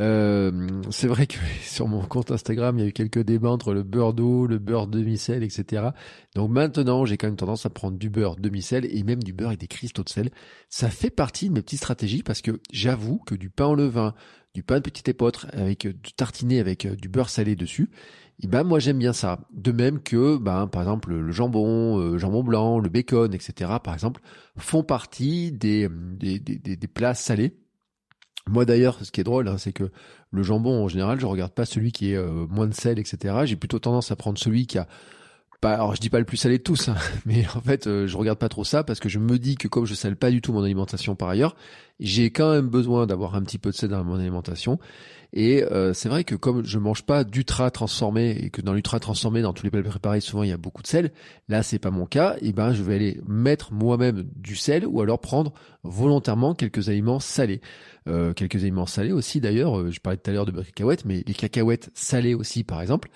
Euh, 0.00 0.68
c'est 0.90 1.06
vrai 1.06 1.26
que 1.26 1.38
sur 1.62 1.88
mon 1.88 2.02
compte 2.02 2.30
Instagram, 2.30 2.78
il 2.78 2.82
y 2.82 2.84
a 2.84 2.88
eu 2.88 2.92
quelques 2.92 3.22
débats 3.22 3.48
entre 3.48 3.72
le 3.72 3.84
beurre 3.84 4.12
d'eau, 4.12 4.46
le 4.46 4.58
beurre 4.58 4.86
demi-sel, 4.86 5.42
etc. 5.42 5.88
Donc 6.34 6.50
maintenant, 6.50 7.06
j'ai 7.06 7.16
quand 7.16 7.26
même 7.26 7.36
tendance 7.36 7.64
à 7.64 7.70
prendre 7.70 7.96
du 7.96 8.10
beurre 8.10 8.36
demi-sel 8.36 8.86
et 8.94 9.02
même 9.02 9.22
du 9.22 9.32
beurre 9.32 9.48
avec 9.48 9.60
des 9.60 9.66
cristaux 9.66 10.04
de 10.04 10.10
sel. 10.10 10.28
Ça 10.68 10.90
fait 10.90 11.08
partie 11.08 11.48
de 11.48 11.54
mes 11.54 11.62
petites 11.62 11.80
stratégies 11.80 12.22
parce 12.22 12.42
que 12.42 12.60
j'avoue 12.70 13.18
que 13.24 13.34
du 13.34 13.48
pain 13.48 13.68
au 13.68 13.74
levain, 13.74 14.14
du 14.54 14.62
pain 14.62 14.76
de 14.76 14.82
petite 14.82 15.08
épeautre 15.08 15.46
avec 15.52 15.86
euh, 15.86 15.92
du 15.92 16.12
tartiné 16.12 16.60
avec 16.60 16.86
euh, 16.86 16.96
du 16.96 17.08
beurre 17.08 17.28
salé 17.28 17.56
dessus, 17.56 17.90
et 18.42 18.44
eh 18.44 18.46
ben 18.46 18.64
moi 18.64 18.78
j'aime 18.78 18.98
bien 18.98 19.12
ça. 19.12 19.40
De 19.52 19.70
même 19.70 20.00
que 20.00 20.38
ben 20.38 20.66
par 20.66 20.82
exemple 20.82 21.12
le 21.12 21.30
jambon, 21.30 21.98
euh, 21.98 22.18
jambon 22.18 22.42
blanc, 22.42 22.78
le 22.78 22.88
bacon, 22.88 23.32
etc. 23.34 23.72
par 23.82 23.94
exemple 23.94 24.22
font 24.56 24.82
partie 24.82 25.52
des 25.52 25.88
des, 25.90 26.38
des, 26.38 26.58
des 26.58 26.88
plats 26.88 27.14
salés. 27.14 27.56
Moi 28.48 28.64
d'ailleurs, 28.64 29.04
ce 29.04 29.12
qui 29.12 29.20
est 29.20 29.24
drôle, 29.24 29.46
hein, 29.48 29.58
c'est 29.58 29.72
que 29.72 29.92
le 30.30 30.42
jambon 30.42 30.84
en 30.84 30.88
général, 30.88 31.20
je 31.20 31.26
regarde 31.26 31.52
pas 31.52 31.66
celui 31.66 31.92
qui 31.92 32.12
est 32.12 32.26
moins 32.48 32.66
de 32.66 32.74
sel, 32.74 32.98
etc. 32.98 33.42
J'ai 33.44 33.56
plutôt 33.56 33.78
tendance 33.78 34.10
à 34.10 34.16
prendre 34.16 34.38
celui 34.38 34.66
qui 34.66 34.78
a 34.78 34.88
alors 35.68 35.94
je 35.94 36.00
dis 36.00 36.10
pas 36.10 36.18
le 36.18 36.24
plus 36.24 36.36
salé 36.36 36.58
de 36.58 36.62
tous, 36.62 36.88
hein, 36.88 36.96
mais 37.26 37.46
en 37.54 37.60
fait 37.60 37.86
euh, 37.86 38.06
je 38.06 38.16
regarde 38.16 38.38
pas 38.38 38.48
trop 38.48 38.64
ça 38.64 38.82
parce 38.82 39.00
que 39.00 39.08
je 39.08 39.18
me 39.18 39.38
dis 39.38 39.56
que 39.56 39.68
comme 39.68 39.84
je 39.84 39.94
sale 39.94 40.16
pas 40.16 40.30
du 40.30 40.40
tout 40.40 40.52
mon 40.52 40.62
alimentation 40.62 41.14
par 41.14 41.28
ailleurs, 41.28 41.54
j'ai 41.98 42.30
quand 42.30 42.52
même 42.52 42.68
besoin 42.68 43.06
d'avoir 43.06 43.34
un 43.34 43.42
petit 43.42 43.58
peu 43.58 43.70
de 43.70 43.74
sel 43.74 43.90
dans 43.90 44.02
mon 44.04 44.18
alimentation. 44.18 44.78
Et 45.32 45.62
euh, 45.62 45.92
c'est 45.94 46.08
vrai 46.08 46.24
que 46.24 46.34
comme 46.34 46.64
je 46.64 46.78
mange 46.78 47.02
pas 47.02 47.22
d'ultra 47.22 47.70
transformé 47.70 48.30
et 48.30 48.50
que 48.50 48.62
dans 48.62 48.72
l'ultra 48.72 48.98
transformé, 48.98 49.42
dans 49.42 49.52
tous 49.52 49.62
les 49.62 49.70
plats 49.70 49.82
préparés, 49.82 50.20
souvent 50.20 50.42
il 50.42 50.48
y 50.48 50.52
a 50.52 50.56
beaucoup 50.56 50.82
de 50.82 50.88
sel. 50.88 51.12
Là 51.48 51.62
c'est 51.62 51.78
pas 51.78 51.90
mon 51.90 52.06
cas. 52.06 52.36
Et 52.40 52.52
ben 52.52 52.72
je 52.72 52.82
vais 52.82 52.94
aller 52.96 53.20
mettre 53.28 53.72
moi-même 53.72 54.24
du 54.36 54.56
sel 54.56 54.86
ou 54.86 55.00
alors 55.00 55.20
prendre 55.20 55.52
volontairement 55.84 56.54
quelques 56.54 56.88
aliments 56.88 57.20
salés. 57.20 57.60
Euh, 58.08 58.32
quelques 58.32 58.56
aliments 58.56 58.86
salés 58.86 59.12
aussi 59.12 59.40
d'ailleurs. 59.40 59.90
Je 59.90 60.00
parlais 60.00 60.16
tout 60.16 60.30
à 60.30 60.32
l'heure 60.32 60.46
de 60.46 60.62
cacahuètes, 60.62 61.04
mais 61.04 61.22
les 61.26 61.34
cacahuètes 61.34 61.90
salées 61.94 62.34
aussi 62.34 62.64
par 62.64 62.80
exemple 62.80 63.10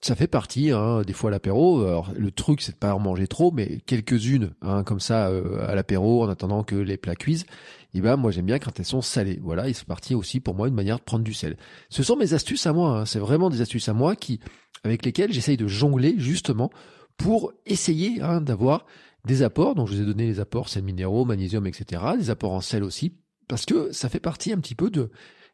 ça 0.00 0.14
fait 0.14 0.28
partie, 0.28 0.70
hein, 0.70 1.02
des 1.02 1.12
fois 1.12 1.30
à 1.30 1.32
l'apéro. 1.32 1.82
Alors 1.82 2.12
le 2.16 2.30
truc, 2.30 2.60
c'est 2.60 2.72
de 2.72 2.76
pas 2.76 2.94
en 2.94 3.00
manger 3.00 3.26
trop, 3.26 3.50
mais 3.50 3.80
quelques-unes, 3.86 4.50
hein, 4.62 4.84
comme 4.84 5.00
ça, 5.00 5.28
euh, 5.28 5.68
à 5.68 5.74
l'apéro, 5.74 6.22
en 6.22 6.28
attendant 6.28 6.62
que 6.62 6.76
les 6.76 6.96
plats 6.96 7.16
cuisent. 7.16 7.46
Et 7.94 8.00
ben 8.00 8.16
moi 8.16 8.30
j'aime 8.30 8.46
bien 8.46 8.58
quand 8.58 8.78
elles 8.78 8.86
sont 8.86 9.02
salées. 9.02 9.40
Voilà, 9.42 9.68
ils 9.68 9.74
sont 9.74 9.86
partis 9.86 10.14
aussi 10.14 10.40
pour 10.40 10.54
moi 10.54 10.68
une 10.68 10.74
manière 10.74 10.98
de 10.98 11.02
prendre 11.02 11.24
du 11.24 11.34
sel. 11.34 11.56
Ce 11.88 12.02
sont 12.02 12.16
mes 12.16 12.34
astuces 12.34 12.66
à 12.66 12.72
moi. 12.72 13.00
Hein. 13.00 13.06
c'est 13.06 13.18
vraiment 13.18 13.50
des 13.50 13.60
astuces 13.60 13.88
à 13.88 13.94
moi 13.94 14.14
qui, 14.14 14.40
avec 14.84 15.04
lesquelles 15.04 15.32
j'essaye 15.32 15.56
de 15.56 15.66
jongler 15.66 16.14
justement 16.18 16.70
pour 17.16 17.52
essayer 17.66 18.20
hein, 18.22 18.40
d'avoir 18.40 18.86
des 19.24 19.42
apports. 19.42 19.74
Donc 19.74 19.88
je 19.88 19.94
vous 19.94 20.02
ai 20.02 20.06
donné 20.06 20.26
les 20.26 20.38
apports 20.38 20.68
sel 20.68 20.84
minéraux, 20.84 21.24
magnésium, 21.24 21.66
etc. 21.66 22.02
Des 22.18 22.30
apports 22.30 22.52
en 22.52 22.60
sel 22.60 22.84
aussi, 22.84 23.16
parce 23.48 23.64
que 23.64 23.90
ça 23.90 24.08
fait 24.08 24.20
partie 24.20 24.52
un 24.52 24.58
petit 24.58 24.74
peu 24.74 24.90
de 24.90 25.10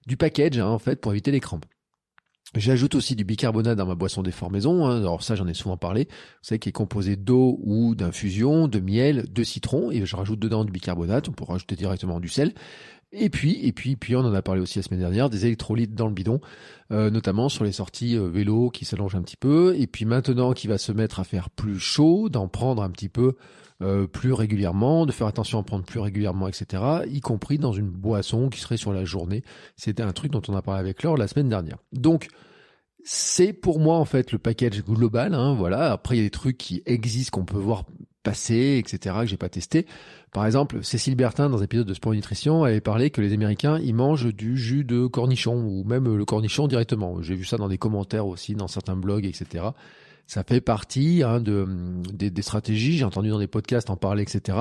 du 0.06 0.18
package 0.18 0.58
hein, 0.58 0.66
en 0.66 0.78
fait 0.78 1.00
pour 1.00 1.12
éviter 1.12 1.30
les 1.30 1.40
crampes. 1.40 1.64
J'ajoute 2.56 2.94
aussi 2.94 3.16
du 3.16 3.24
bicarbonate 3.24 3.76
dans 3.76 3.86
ma 3.86 3.94
boisson 3.94 4.22
d'effort 4.22 4.50
maison. 4.50 4.86
Hein. 4.86 4.98
Alors 4.98 5.22
ça, 5.22 5.34
j'en 5.34 5.46
ai 5.46 5.54
souvent 5.54 5.76
parlé. 5.76 6.04
Vous 6.04 6.38
savez 6.42 6.58
qui 6.58 6.68
est 6.68 6.72
composé 6.72 7.16
d'eau 7.16 7.58
ou 7.62 7.94
d'infusion, 7.94 8.68
de 8.68 8.78
miel, 8.80 9.26
de 9.32 9.42
citron, 9.42 9.90
et 9.90 10.06
je 10.06 10.16
rajoute 10.16 10.38
dedans 10.38 10.64
du 10.64 10.72
bicarbonate. 10.72 11.28
On 11.28 11.32
peut 11.32 11.44
rajouter 11.44 11.74
directement 11.76 12.20
du 12.20 12.28
sel. 12.28 12.54
Et 13.16 13.30
puis, 13.30 13.60
et 13.62 13.72
puis, 13.72 13.94
puis, 13.94 14.16
on 14.16 14.20
en 14.20 14.34
a 14.34 14.42
parlé 14.42 14.60
aussi 14.60 14.78
la 14.78 14.82
semaine 14.82 15.00
dernière, 15.00 15.30
des 15.30 15.46
électrolytes 15.46 15.94
dans 15.94 16.08
le 16.08 16.12
bidon, 16.12 16.40
euh, 16.90 17.10
notamment 17.10 17.48
sur 17.48 17.62
les 17.62 17.70
sorties 17.70 18.16
euh, 18.16 18.28
vélo 18.28 18.70
qui 18.70 18.84
s'allongent 18.84 19.14
un 19.14 19.22
petit 19.22 19.36
peu. 19.36 19.76
Et 19.78 19.86
puis 19.86 20.04
maintenant, 20.04 20.52
qui 20.52 20.66
va 20.66 20.78
se 20.78 20.90
mettre 20.90 21.20
à 21.20 21.24
faire 21.24 21.48
plus 21.50 21.78
chaud, 21.78 22.28
d'en 22.28 22.48
prendre 22.48 22.82
un 22.82 22.90
petit 22.90 23.08
peu 23.08 23.36
euh, 23.84 24.06
plus 24.06 24.32
régulièrement, 24.32 25.06
de 25.06 25.12
faire 25.12 25.26
attention 25.26 25.58
à 25.58 25.62
prendre 25.62 25.84
plus 25.84 26.00
régulièrement, 26.00 26.48
etc. 26.48 26.82
Y 27.06 27.20
compris 27.20 27.58
dans 27.58 27.72
une 27.72 27.90
boisson 27.90 28.48
qui 28.48 28.60
serait 28.60 28.76
sur 28.76 28.92
la 28.92 29.04
journée. 29.04 29.42
C'était 29.76 30.02
un 30.02 30.12
truc 30.12 30.32
dont 30.32 30.42
on 30.48 30.54
a 30.56 30.62
parlé 30.62 30.80
avec 30.80 31.02
Laure 31.02 31.16
la 31.16 31.28
semaine 31.28 31.48
dernière. 31.48 31.76
Donc, 31.92 32.28
c'est 33.04 33.52
pour 33.52 33.80
moi 33.80 33.96
en 33.96 34.06
fait 34.06 34.32
le 34.32 34.38
package 34.38 34.82
global. 34.82 35.34
Hein, 35.34 35.54
voilà. 35.54 35.92
Après, 35.92 36.16
il 36.16 36.18
y 36.18 36.22
a 36.22 36.26
des 36.26 36.30
trucs 36.30 36.56
qui 36.56 36.82
existent 36.86 37.38
qu'on 37.38 37.44
peut 37.44 37.58
voir 37.58 37.84
passer, 38.22 38.82
etc. 38.82 39.16
que 39.20 39.26
j'ai 39.26 39.36
pas 39.36 39.50
testé. 39.50 39.86
Par 40.32 40.46
exemple, 40.46 40.82
Cécile 40.82 41.14
Bertin, 41.14 41.50
dans 41.50 41.60
un 41.60 41.64
épisode 41.64 41.86
de 41.86 41.94
Sport 41.94 42.14
Nutrition, 42.14 42.64
avait 42.64 42.80
parlé 42.80 43.10
que 43.10 43.20
les 43.20 43.32
Américains, 43.32 43.78
ils 43.78 43.94
mangent 43.94 44.34
du 44.34 44.56
jus 44.56 44.82
de 44.82 45.06
cornichon, 45.06 45.62
ou 45.62 45.84
même 45.84 46.16
le 46.16 46.24
cornichon 46.24 46.66
directement. 46.66 47.22
J'ai 47.22 47.34
vu 47.34 47.44
ça 47.44 47.58
dans 47.58 47.68
des 47.68 47.78
commentaires 47.78 48.26
aussi, 48.26 48.54
dans 48.54 48.66
certains 48.66 48.96
blogs, 48.96 49.26
etc. 49.26 49.66
Ça 50.26 50.42
fait 50.42 50.60
partie 50.60 51.22
hein, 51.22 51.40
de, 51.40 51.66
des, 52.12 52.30
des 52.30 52.42
stratégies, 52.42 52.96
j'ai 52.98 53.04
entendu 53.04 53.28
dans 53.28 53.38
des 53.38 53.46
podcasts 53.46 53.90
en 53.90 53.96
parler, 53.96 54.22
etc. 54.22 54.58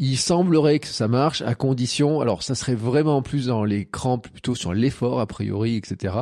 Il 0.00 0.16
semblerait 0.16 0.78
que 0.78 0.86
ça 0.86 1.08
marche 1.08 1.42
à 1.42 1.56
condition, 1.56 2.20
alors 2.20 2.44
ça 2.44 2.54
serait 2.54 2.76
vraiment 2.76 3.20
plus 3.20 3.46
dans 3.46 3.64
les 3.64 3.84
crampes, 3.84 4.28
plutôt 4.28 4.54
sur 4.54 4.72
l'effort 4.72 5.18
a 5.18 5.26
priori, 5.26 5.74
etc. 5.74 6.14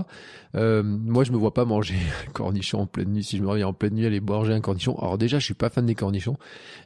Euh, 0.54 0.82
moi, 0.82 1.24
je 1.24 1.32
me 1.32 1.36
vois 1.36 1.52
pas 1.52 1.66
manger 1.66 1.96
un 2.26 2.30
cornichon 2.32 2.80
en 2.80 2.86
pleine 2.86 3.12
nuit. 3.12 3.22
Si 3.22 3.36
je 3.36 3.42
me 3.42 3.48
réveille 3.48 3.64
en 3.64 3.74
pleine 3.74 3.92
nuit, 3.92 4.06
aller 4.06 4.20
manger 4.20 4.54
un 4.54 4.62
cornichon. 4.62 4.96
Alors 4.98 5.18
déjà, 5.18 5.38
je 5.38 5.44
suis 5.44 5.52
pas 5.52 5.68
fan 5.68 5.84
des 5.84 5.94
cornichons, 5.94 6.38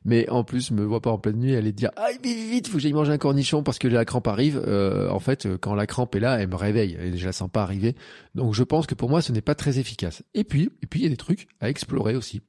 mais 0.05 0.29
en 0.31 0.43
plus, 0.43 0.71
je 0.71 0.75
me 0.75 0.85
vois 0.85 1.01
pas 1.01 1.13
en 1.13 1.19
pleine 1.19 1.37
nuit 1.37 1.55
aller 1.55 1.71
dire 1.71 1.91
ah 1.97 2.09
vite 2.25 2.51
vite, 2.51 2.67
faut 2.67 2.79
que 2.79 2.81
j'aille 2.81 2.93
manger 2.93 3.13
un 3.13 3.19
cornichon 3.19 3.63
parce 3.63 3.79
que 3.79 3.87
la 3.87 4.05
crampe 4.05 4.27
arrive. 4.27 4.61
Euh, 4.67 5.09
en 5.11 5.21
fait, 5.21 5.47
quand 5.61 5.77
la 5.77 5.87
crampe 5.87 6.17
est 6.17 6.21
là, 6.21 6.41
elle 6.41 6.49
me 6.49 6.57
réveille 6.57 6.99
et 7.01 7.17
je 7.17 7.25
la 7.25 7.33
sens 7.33 7.49
pas 7.49 7.63
arriver. 7.63 7.95
Donc, 8.35 8.53
je 8.53 8.65
pense 8.65 8.89
que 8.89 8.97
pour 8.97 9.09
moi, 9.09 9.23
ce 9.23 9.31
n'est 9.31 9.43
pas 9.43 9.55
très 9.55 9.79
efficace. 9.79 10.25
Et 10.35 10.43
puis, 10.43 10.71
et 10.83 10.87
puis, 10.87 11.01
il 11.01 11.03
y 11.05 11.07
a 11.07 11.11
des 11.11 11.17
trucs 11.17 11.47
à 11.61 11.71
explorer 11.71 12.17
aussi. 12.17 12.41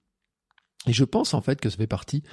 Et 0.88 0.94
je 0.94 1.04
pense 1.04 1.36
en 1.36 1.42
fait 1.42 1.62
que 1.62 1.70
ça 1.70 1.78
fait 1.78 1.86
partie 1.86 2.24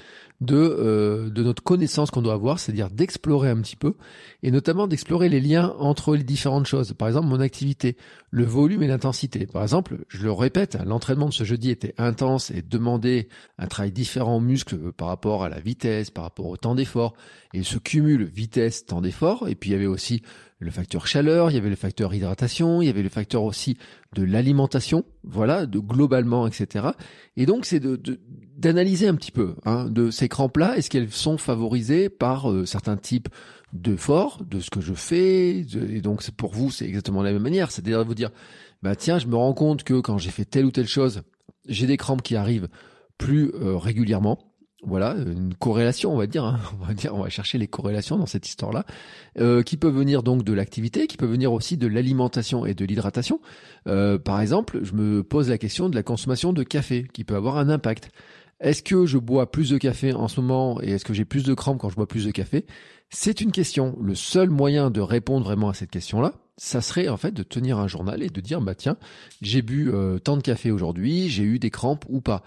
de, 0.40 0.56
euh, 0.56 1.28
de 1.28 1.42
notre 1.42 1.62
connaissance 1.62 2.10
qu'on 2.10 2.22
doit 2.22 2.32
avoir, 2.32 2.58
c'est-à-dire 2.58 2.88
d'explorer 2.88 3.50
un 3.50 3.60
petit 3.60 3.76
peu, 3.76 3.94
et 4.42 4.50
notamment 4.50 4.86
d'explorer 4.86 5.28
les 5.28 5.40
liens 5.40 5.74
entre 5.78 6.16
les 6.16 6.24
différentes 6.24 6.64
choses. 6.64 6.94
Par 6.94 7.08
exemple, 7.08 7.26
mon 7.26 7.40
activité, 7.40 7.98
le 8.30 8.44
volume 8.44 8.82
et 8.82 8.86
l'intensité. 8.86 9.46
Par 9.46 9.62
exemple, 9.62 9.98
je 10.08 10.22
le 10.22 10.32
répète, 10.32 10.78
l'entraînement 10.86 11.26
de 11.26 11.34
ce 11.34 11.44
jeudi 11.44 11.70
était 11.70 11.94
intense 11.98 12.50
et 12.50 12.62
demandait 12.62 13.28
un 13.58 13.66
travail 13.66 13.92
différent 13.92 14.36
aux 14.36 14.40
muscles 14.40 14.92
par 14.92 15.08
rapport 15.08 15.44
à 15.44 15.50
la 15.50 15.60
vitesse, 15.60 16.10
par 16.10 16.24
rapport 16.24 16.46
au 16.46 16.56
temps 16.56 16.74
d'effort, 16.74 17.14
et 17.52 17.62
ce 17.62 17.76
cumul 17.76 18.24
vitesse, 18.24 18.86
temps 18.86 19.02
d'effort, 19.02 19.46
et 19.46 19.56
puis 19.56 19.70
il 19.70 19.72
y 19.74 19.76
avait 19.76 19.86
aussi 19.86 20.22
le 20.60 20.70
facteur 20.70 21.06
chaleur, 21.06 21.50
il 21.50 21.54
y 21.54 21.56
avait 21.56 21.70
le 21.70 21.76
facteur 21.76 22.12
hydratation, 22.14 22.82
il 22.82 22.86
y 22.86 22.88
avait 22.88 23.02
le 23.02 23.08
facteur 23.08 23.44
aussi 23.44 23.76
de 24.14 24.24
l'alimentation, 24.24 25.04
voilà, 25.22 25.66
de 25.66 25.78
globalement, 25.78 26.46
etc. 26.46 26.86
Et 27.36 27.46
donc 27.46 27.64
c'est 27.64 27.78
de, 27.78 28.00
d'analyser 28.56 29.06
un 29.06 29.14
petit 29.14 29.30
peu 29.30 29.54
hein, 29.64 29.88
de 29.88 30.10
ces 30.10 30.28
crampes-là, 30.28 30.76
est-ce 30.76 30.90
qu'elles 30.90 31.10
sont 31.10 31.38
favorisées 31.38 32.08
par 32.08 32.50
euh, 32.50 32.66
certains 32.66 32.96
types 32.96 33.28
d'efforts, 33.72 34.42
de 34.44 34.60
ce 34.60 34.70
que 34.70 34.80
je 34.80 34.94
fais, 34.94 35.58
et 35.60 36.00
donc 36.00 36.28
pour 36.32 36.52
vous 36.52 36.70
c'est 36.70 36.86
exactement 36.86 37.20
de 37.20 37.26
la 37.26 37.32
même 37.32 37.42
manière, 37.42 37.70
c'est-à-dire 37.70 38.04
vous 38.04 38.14
dire, 38.14 38.30
bah 38.82 38.96
tiens, 38.96 39.18
je 39.18 39.26
me 39.26 39.36
rends 39.36 39.54
compte 39.54 39.84
que 39.84 40.00
quand 40.00 40.18
j'ai 40.18 40.30
fait 40.30 40.44
telle 40.44 40.64
ou 40.64 40.70
telle 40.70 40.88
chose, 40.88 41.22
j'ai 41.68 41.86
des 41.86 41.96
crampes 41.96 42.22
qui 42.22 42.34
arrivent 42.34 42.68
plus 43.18 43.52
euh, 43.54 43.76
régulièrement 43.76 44.47
voilà 44.82 45.16
une 45.16 45.54
corrélation 45.54 46.12
on 46.12 46.16
va 46.16 46.26
dire 46.26 46.44
hein. 46.44 46.60
on 46.80 46.84
va 46.84 46.94
dire 46.94 47.14
on 47.14 47.22
va 47.22 47.28
chercher 47.28 47.58
les 47.58 47.66
corrélations 47.66 48.16
dans 48.16 48.26
cette 48.26 48.48
histoire 48.48 48.72
là 48.72 48.84
euh, 49.38 49.62
qui 49.62 49.76
peuvent 49.76 49.96
venir 49.96 50.22
donc 50.22 50.44
de 50.44 50.52
l'activité 50.52 51.06
qui 51.06 51.16
peuvent 51.16 51.30
venir 51.30 51.52
aussi 51.52 51.76
de 51.76 51.86
l'alimentation 51.86 52.64
et 52.64 52.74
de 52.74 52.84
l'hydratation. 52.84 53.40
Euh, 53.86 54.18
par 54.18 54.40
exemple 54.40 54.80
je 54.82 54.92
me 54.94 55.22
pose 55.22 55.50
la 55.50 55.58
question 55.58 55.88
de 55.88 55.94
la 55.94 56.02
consommation 56.02 56.52
de 56.52 56.62
café 56.62 57.06
qui 57.12 57.24
peut 57.24 57.36
avoir 57.36 57.56
un 57.58 57.68
impact. 57.68 58.10
Est-ce 58.60 58.82
que 58.82 59.06
je 59.06 59.18
bois 59.18 59.52
plus 59.52 59.70
de 59.70 59.78
café 59.78 60.12
en 60.12 60.26
ce 60.26 60.40
moment 60.40 60.80
et 60.82 60.90
est-ce 60.90 61.04
que 61.04 61.14
j'ai 61.14 61.24
plus 61.24 61.44
de 61.44 61.54
crampes 61.54 61.78
quand 61.78 61.90
je 61.90 61.94
bois 61.94 62.08
plus 62.08 62.24
de 62.24 62.32
café? 62.32 62.66
C'est 63.08 63.40
une 63.40 63.52
question. 63.52 63.96
Le 64.02 64.16
seul 64.16 64.50
moyen 64.50 64.90
de 64.90 65.00
répondre 65.00 65.44
vraiment 65.44 65.68
à 65.68 65.74
cette 65.74 65.90
question 65.90 66.20
là 66.20 66.34
ça 66.58 66.80
serait 66.80 67.08
en 67.08 67.16
fait 67.16 67.32
de 67.32 67.42
tenir 67.42 67.78
un 67.78 67.86
journal 67.86 68.22
et 68.22 68.28
de 68.28 68.40
dire 68.40 68.60
bah 68.60 68.74
tiens 68.74 68.96
j'ai 69.40 69.62
bu 69.62 69.90
euh, 69.92 70.18
tant 70.18 70.36
de 70.36 70.42
café 70.42 70.70
aujourd'hui 70.70 71.28
j'ai 71.28 71.44
eu 71.44 71.58
des 71.58 71.70
crampes 71.70 72.04
ou 72.08 72.20
pas 72.20 72.42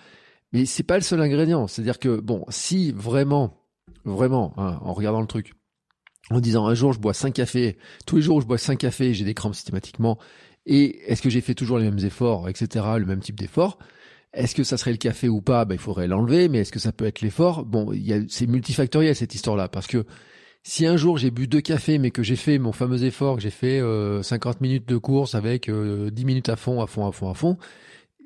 mais 0.51 0.65
c'est 0.65 0.83
pas 0.83 0.95
le 0.95 1.01
seul 1.01 1.21
ingrédient. 1.21 1.67
C'est-à-dire 1.67 1.99
que, 1.99 2.19
bon, 2.19 2.45
si 2.49 2.91
vraiment, 2.91 3.65
vraiment, 4.05 4.53
hein, 4.57 4.79
en 4.81 4.93
regardant 4.93 5.21
le 5.21 5.27
truc, 5.27 5.53
en 6.29 6.39
disant 6.39 6.65
un 6.67 6.73
jour 6.73 6.93
je 6.93 6.99
bois 6.99 7.13
5 7.13 7.33
cafés, 7.33 7.77
tous 8.05 8.17
les 8.17 8.21
jours 8.21 8.41
je 8.41 8.47
bois 8.47 8.57
5 8.57 8.77
cafés, 8.77 9.13
j'ai 9.13 9.25
des 9.25 9.33
crampes 9.33 9.55
systématiquement, 9.55 10.17
et 10.65 11.11
est-ce 11.11 11.21
que 11.21 11.29
j'ai 11.29 11.41
fait 11.41 11.55
toujours 11.55 11.77
les 11.77 11.85
mêmes 11.85 12.05
efforts, 12.05 12.47
etc., 12.47 12.85
le 12.97 13.05
même 13.05 13.19
type 13.19 13.39
d'effort 13.39 13.77
est-ce 14.33 14.55
que 14.55 14.63
ça 14.63 14.77
serait 14.77 14.91
le 14.91 14.97
café 14.97 15.27
ou 15.27 15.41
pas? 15.41 15.65
Ben, 15.65 15.75
Il 15.75 15.79
faudrait 15.79 16.07
l'enlever, 16.07 16.47
mais 16.47 16.59
est-ce 16.59 16.71
que 16.71 16.79
ça 16.79 16.91
peut 16.91 17.05
être 17.05 17.21
l'effort? 17.21 17.65
Bon, 17.65 17.91
c'est 18.29 18.47
multifactoriel 18.47 19.15
cette 19.15 19.35
histoire-là, 19.35 19.67
parce 19.67 19.87
que 19.87 20.05
si 20.63 20.85
un 20.85 20.95
jour 20.95 21.17
j'ai 21.17 21.31
bu 21.31 21.47
deux 21.47 21.61
cafés, 21.61 21.97
mais 21.97 22.11
que 22.11 22.23
j'ai 22.23 22.35
fait 22.35 22.57
mon 22.59 22.71
fameux 22.71 23.03
effort, 23.03 23.37
que 23.37 23.41
j'ai 23.41 23.49
fait 23.49 23.79
50 23.79 23.83
euh, 23.83 24.59
minutes 24.61 24.87
de 24.87 24.97
course 24.97 25.35
avec 25.35 25.65
10 25.65 25.71
euh, 25.71 26.09
minutes 26.23 26.49
à 26.49 26.55
fond, 26.55 26.81
à 26.81 26.87
fond, 26.87 27.07
à 27.07 27.11
fond, 27.11 27.29
à 27.29 27.33
fond, 27.33 27.57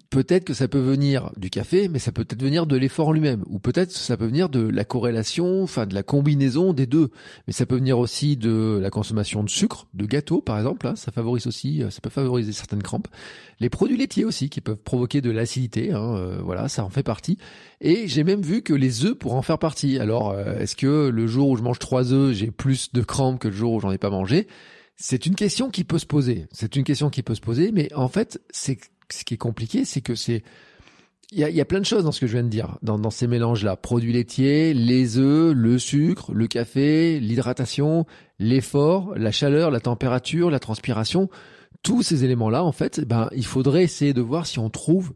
peut-être 0.10 0.46
que 0.46 0.54
ça 0.54 0.68
peut 0.68 0.80
venir 0.80 1.32
du 1.38 1.50
café, 1.50 1.88
mais 1.88 2.00
ça 2.00 2.12
peut 2.12 2.24
peut-être 2.24 2.42
venir 2.42 2.66
de 2.66 2.76
l'effort 2.76 3.14
lui-même, 3.14 3.44
ou 3.48 3.60
peut-être 3.60 3.92
ça 3.92 4.18
peut 4.18 4.26
venir 4.26 4.50
de 4.50 4.62
la 4.62 4.84
corrélation, 4.84 5.64
enfin 5.64 5.86
de 5.86 5.94
la 5.94 6.04
combinaison 6.04 6.74
des 6.74 6.86
deux. 6.86 7.10
Mais 7.48 7.54
ça 7.54 7.66
peut 7.66 7.76
venir 7.76 8.00
aussi 8.00 8.38
de 8.38 8.80
la 8.82 8.90
consommation 8.90 9.44
de 9.44 9.50
sucre, 9.50 9.88
de 9.94 10.06
gâteaux 10.06 10.42
par 10.42 10.58
exemple, 10.58 10.88
hein. 10.88 10.96
ça 10.96 11.12
favorise 11.12 11.48
aussi, 11.48 11.84
euh, 11.84 11.90
ça 11.90 12.02
peut 12.02 12.10
favoriser 12.10 12.52
certaines 12.52 12.84
crampes. 12.84 13.08
Les 13.60 13.70
produits 13.70 13.98
laitiers 13.98 14.26
aussi 14.26 14.50
qui 14.50 14.62
peuvent 14.62 14.78
provoquer 14.78 15.22
de 15.22 15.32
l'acidité, 15.32 15.92
hein, 15.92 16.16
euh, 16.16 16.40
voilà, 16.44 16.68
ça 16.68 16.84
en 16.84 16.90
fait 16.90 17.04
partie. 17.04 17.38
Et 17.82 18.08
j'ai 18.08 18.24
même 18.24 18.42
vu 18.42 18.62
que 18.62 18.74
les 18.74 19.06
œufs 19.06 19.16
pourraient 19.16 19.38
en 19.38 19.42
faire 19.42 19.60
partie. 19.60 20.00
Alors, 20.00 20.32
euh, 20.32 20.60
est-ce 20.60 20.76
que 20.76 21.10
le 21.10 21.28
jour 21.28 21.50
où 21.50 21.58
je 21.58 21.64
mange 21.64 21.80
trois 21.80 22.14
œufs, 22.14 22.34
j'ai 22.34 22.52
plus 22.52 22.92
de 22.94 23.02
crampes 23.02 23.40
que 23.40 23.48
le 23.48 23.54
jour 23.54 23.74
où 23.74 23.80
j'en 23.80 23.92
ai 23.92 23.98
pas 23.98 24.10
mangé? 24.10 24.48
C'est 24.98 25.26
une 25.26 25.36
question 25.36 25.70
qui 25.70 25.84
peut 25.84 26.00
se 26.00 26.06
poser. 26.06 26.48
C'est 26.52 26.76
une 26.78 26.86
question 26.86 27.10
qui 27.10 27.22
peut 27.22 27.36
se 27.36 27.42
poser, 27.42 27.72
mais 27.74 27.94
en 27.94 28.08
fait, 28.08 28.42
c'est 28.50 28.80
ce 29.12 29.24
qui 29.24 29.36
est 29.36 29.38
compliqué, 29.38 29.86
c'est 29.86 30.02
que 30.02 30.16
c'est 30.16 30.44
il 31.32 31.40
y 31.40 31.62
a, 31.62 31.66
plein 31.66 31.80
de 31.80 31.86
choses 31.86 32.04
dans 32.04 32.12
ce 32.12 32.20
que 32.20 32.28
je 32.28 32.34
viens 32.34 32.44
de 32.44 32.50
dire, 32.50 32.78
dans, 32.82 33.10
ces 33.10 33.28
mélanges-là. 33.28 33.76
Produits 33.76 34.14
laitiers, 34.14 34.74
les 34.74 35.18
œufs, 35.18 35.54
le 35.56 35.80
sucre, 35.80 36.32
le 36.32 36.48
café, 36.48 37.20
l'hydratation, 37.20 38.06
l'effort, 38.38 39.16
la 39.18 39.32
chaleur, 39.32 39.72
la 39.72 39.80
température, 39.80 40.52
la 40.52 40.60
transpiration. 40.60 41.30
Tous 41.82 42.04
ces 42.04 42.24
éléments-là, 42.24 42.64
en 42.64 42.72
fait, 42.72 43.02
ben, 43.02 43.30
il 43.36 43.46
faudrait 43.46 43.84
essayer 43.84 44.14
de 44.14 44.22
voir 44.22 44.46
si 44.46 44.60
on 44.60 44.70
trouve 44.70 45.14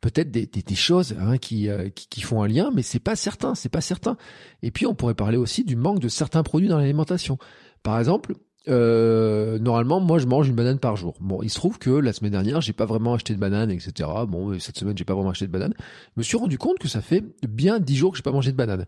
peut-être 0.00 0.30
des, 0.30 0.74
choses 0.74 1.14
hein, 1.20 1.38
qui, 1.38 1.68
euh, 1.68 1.88
qui, 1.90 2.08
qui, 2.08 2.22
font 2.22 2.42
un 2.42 2.48
lien, 2.48 2.70
mais 2.74 2.82
c'est 2.82 2.98
pas 2.98 3.14
certain, 3.14 3.54
c'est 3.54 3.68
pas 3.68 3.80
certain. 3.80 4.16
Et 4.62 4.70
puis 4.70 4.86
on 4.86 4.94
pourrait 4.94 5.14
parler 5.14 5.36
aussi 5.36 5.64
du 5.64 5.76
manque 5.76 6.00
de 6.00 6.08
certains 6.08 6.42
produits 6.42 6.68
dans 6.68 6.78
l'alimentation. 6.78 7.38
Par 7.82 7.98
exemple, 7.98 8.34
euh, 8.68 9.58
normalement, 9.58 10.00
moi, 10.00 10.18
je 10.18 10.26
mange 10.26 10.48
une 10.48 10.54
banane 10.54 10.78
par 10.78 10.96
jour. 10.96 11.14
Bon, 11.20 11.42
il 11.42 11.50
se 11.50 11.56
trouve 11.56 11.78
que 11.78 11.90
la 11.90 12.12
semaine 12.12 12.32
dernière, 12.32 12.60
j'ai 12.60 12.72
pas 12.72 12.86
vraiment 12.86 13.14
acheté 13.14 13.34
de 13.34 13.38
banane, 13.38 13.70
etc. 13.70 14.08
Bon, 14.28 14.58
cette 14.58 14.78
semaine, 14.78 14.96
j'ai 14.96 15.04
pas 15.04 15.14
vraiment 15.14 15.30
acheté 15.30 15.46
de 15.46 15.52
banane. 15.52 15.74
Je 15.78 16.20
me 16.20 16.22
suis 16.22 16.36
rendu 16.36 16.58
compte 16.58 16.78
que 16.78 16.88
ça 16.88 17.00
fait 17.00 17.24
bien 17.46 17.80
dix 17.80 17.96
jours 17.96 18.12
que 18.12 18.16
j'ai 18.18 18.22
pas 18.22 18.32
mangé 18.32 18.52
de 18.52 18.56
banane. 18.56 18.86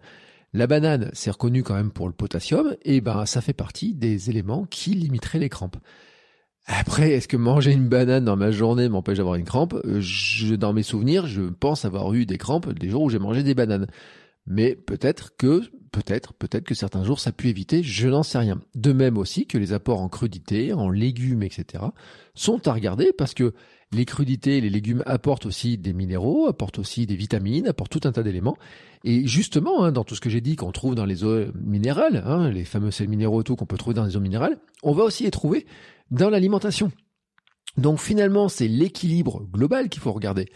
La 0.53 0.69
banane, 0.69 1.11
c'est 1.13 1.31
reconnu 1.31 1.65
quand 1.65 1.75
même 1.75 1.91
pour 1.91 2.07
le 2.07 2.13
potassium, 2.13 2.77
et 2.83 3.01
ben, 3.01 3.27
ça 3.27 3.41
fait 3.41 3.53
partie 3.53 3.95
des 3.95 4.31
éléments 4.31 4.67
qui 4.67 4.91
limiteraient 4.91 5.41
les 5.41 5.49
crampes. 5.49 5.77
Après, 6.67 7.11
est-ce 7.11 7.29
que 7.29 7.37
manger 7.37 7.73
une 7.73 7.89
banane 7.89 8.25
dans 8.25 8.37
ma 8.37 8.51
journée 8.51 8.89
m'empêche 8.89 9.19
d'avoir 9.19 9.35
une 9.35 9.45
crampe? 9.45 9.75
Je, 9.99 10.55
Dans 10.55 10.73
mes 10.73 10.83
souvenirs, 10.83 11.27
je 11.27 11.43
pense 11.43 11.85
avoir 11.85 12.13
eu 12.15 12.25
des 12.25 12.39
crampes 12.39 12.73
des 12.73 12.89
jours 12.89 13.03
où 13.03 13.11
j'ai 13.11 13.19
mangé 13.19 13.43
des 13.43 13.55
bananes. 13.55 13.87
Mais 14.47 14.75
peut-être 14.75 15.37
que 15.37 15.63
peut-être, 15.95 16.35
peut-être 16.35 16.65
que 16.65 16.75
certains 16.75 17.05
jours 17.05 17.21
ça 17.21 17.31
pu 17.31 17.49
éviter, 17.49 17.83
je 17.83 18.09
n'en 18.09 18.25
sais 18.25 18.39
rien. 18.39 18.61
De 18.75 18.93
même 18.93 19.17
aussi 19.17 19.47
que 19.47 19.59
les 19.59 19.73
apports 19.73 20.01
en 20.01 20.09
crudités, 20.09 20.73
en 20.73 20.91
légumes, 20.91 21.43
etc. 21.43 21.85
sont 22.35 22.67
à 22.67 22.73
regarder 22.73 23.13
parce 23.17 23.33
que 23.33 23.55
les 23.93 24.05
crudités, 24.05 24.61
les 24.61 24.71
légumes 24.71 25.05
apportent 25.07 25.47
aussi 25.47 25.79
des 25.79 25.93
minéraux, 25.93 26.49
apportent 26.49 26.81
aussi 26.81 27.07
des 27.07 27.15
vitamines, 27.15 27.69
apportent 27.69 27.93
tout 27.93 28.09
un 28.09 28.13
tas 28.13 28.25
d'éléments. 28.25 28.57
Et 29.05 29.27
justement, 29.27 29.85
hein, 29.85 29.93
dans 29.93 30.03
tout 30.03 30.17
ce 30.17 30.21
que 30.21 30.31
j'ai 30.31 30.41
dit 30.41 30.57
qu'on 30.57 30.73
trouve 30.73 30.97
dans 30.97 31.05
les 31.05 31.23
eaux 31.23 31.53
minérales, 31.55 32.25
hein, 32.27 32.51
les 32.51 32.65
fameux 32.65 32.91
sels 32.91 33.09
minéraux 33.09 33.45
tout 33.45 33.55
qu'on 33.55 33.67
peut 33.67 33.77
trouver 33.77 33.95
dans 33.95 34.05
les 34.05 34.17
eaux 34.17 34.21
minérales, 34.21 34.59
on 34.83 34.93
va 34.93 35.05
aussi 35.05 35.23
les 35.23 35.31
trouver 35.31 35.65
dans 36.11 36.29
l'alimentation. 36.29 36.91
Donc 37.77 37.99
finalement, 37.99 38.49
c'est 38.49 38.69
l'équilibre 38.69 39.43
global 39.53 39.89
qu'il 39.89 40.01
faut 40.01 40.13
regarder 40.13 40.47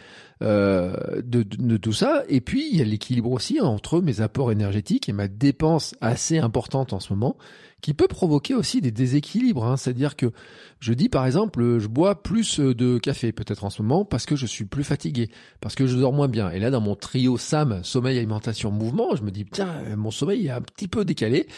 euh, 0.40 1.20
de, 1.24 1.42
de, 1.42 1.76
tout 1.76 1.92
ça. 1.92 2.22
Et 2.28 2.40
puis, 2.40 2.68
il 2.70 2.78
y 2.78 2.80
a 2.80 2.84
l'équilibre 2.84 3.32
aussi 3.32 3.60
entre 3.60 4.00
mes 4.00 4.20
apports 4.20 4.52
énergétiques 4.52 5.08
et 5.08 5.12
ma 5.12 5.26
dépense 5.26 5.96
assez 6.00 6.38
importante 6.38 6.92
en 6.92 7.00
ce 7.00 7.12
moment, 7.12 7.36
qui 7.80 7.92
peut 7.92 8.06
provoquer 8.06 8.54
aussi 8.54 8.80
des 8.80 8.92
déséquilibres. 8.92 9.64
Hein. 9.64 9.76
C'est-à-dire 9.76 10.14
que 10.14 10.30
je 10.78 10.92
dis, 10.92 11.08
par 11.08 11.26
exemple, 11.26 11.80
je 11.80 11.88
bois 11.88 12.22
plus 12.22 12.60
de 12.60 12.98
café 12.98 13.32
peut-être 13.32 13.64
en 13.64 13.70
ce 13.70 13.82
moment 13.82 14.04
parce 14.04 14.24
que 14.24 14.36
je 14.36 14.46
suis 14.46 14.64
plus 14.64 14.84
fatigué, 14.84 15.28
parce 15.60 15.74
que 15.74 15.88
je 15.88 15.96
dors 15.96 16.12
moins 16.12 16.28
bien. 16.28 16.50
Et 16.50 16.60
là, 16.60 16.70
dans 16.70 16.80
mon 16.80 16.94
trio 16.94 17.36
SAM, 17.36 17.82
sommeil, 17.82 18.16
alimentation, 18.18 18.70
mouvement, 18.70 19.16
je 19.16 19.24
me 19.24 19.32
dis, 19.32 19.44
tiens, 19.44 19.74
mon 19.96 20.12
sommeil 20.12 20.46
est 20.46 20.50
un 20.50 20.62
petit 20.62 20.86
peu 20.86 21.04
décalé. 21.04 21.48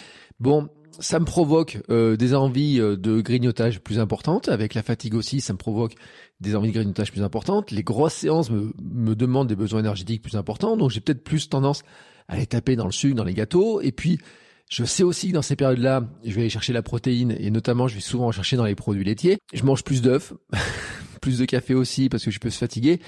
Bon, 0.41 0.71
ça 1.01 1.19
me 1.19 1.25
provoque 1.25 1.79
euh, 1.91 2.17
des 2.17 2.35
envies 2.35 2.81
euh, 2.81 2.97
de 2.97 3.21
grignotage 3.21 3.81
plus 3.81 3.99
importantes. 3.99 4.49
Avec 4.49 4.75
la 4.75 4.83
fatigue 4.83 5.15
aussi, 5.15 5.41
ça 5.41 5.53
me 5.53 5.59
provoque 5.59 5.95
des 6.41 6.55
envies 6.55 6.69
de 6.69 6.75
grignotage 6.75 7.11
plus 7.11 7.23
importantes. 7.23 7.71
Les 7.71 7.83
grosses 7.83 8.15
séances 8.15 8.51
me, 8.51 8.73
me 8.83 9.15
demandent 9.15 9.49
des 9.49 9.57
besoins 9.57 9.81
énergétiques 9.81 10.23
plus 10.23 10.37
importants. 10.37 10.77
Donc 10.77 10.91
j'ai 10.91 11.01
peut-être 11.01 11.25
plus 11.25 11.49
tendance 11.49 11.83
à 12.29 12.37
les 12.37 12.47
taper 12.47 12.77
dans 12.77 12.87
le 12.87 12.93
sucre, 12.93 13.17
dans 13.17 13.25
les 13.25 13.35
gâteaux. 13.35 13.81
Et 13.81 13.93
puis, 13.93 14.19
je 14.71 14.85
sais 14.85 15.03
aussi 15.03 15.29
que 15.29 15.35
dans 15.35 15.43
ces 15.43 15.57
périodes-là, 15.57 16.09
je 16.25 16.33
vais 16.33 16.43
aller 16.43 16.51
chercher 16.51 16.73
la 16.73 16.83
protéine 16.83 17.35
et 17.39 17.51
notamment, 17.51 17.89
je 17.89 17.97
vais 17.97 18.01
souvent 18.01 18.27
en 18.27 18.33
chercher 18.33 18.57
dans 18.57 18.65
les 18.65 18.77
produits 18.77 19.03
laitiers. 19.03 19.39
Je 19.53 19.65
mange 19.65 19.83
plus 19.83 20.01
d'œufs, 20.01 20.33
plus 21.21 21.39
de 21.39 21.45
café 21.45 21.75
aussi 21.75 22.09
parce 22.09 22.25
que 22.25 22.31
je 22.31 22.39
peux 22.39 22.51
se 22.51 22.59
fatiguer. 22.59 23.01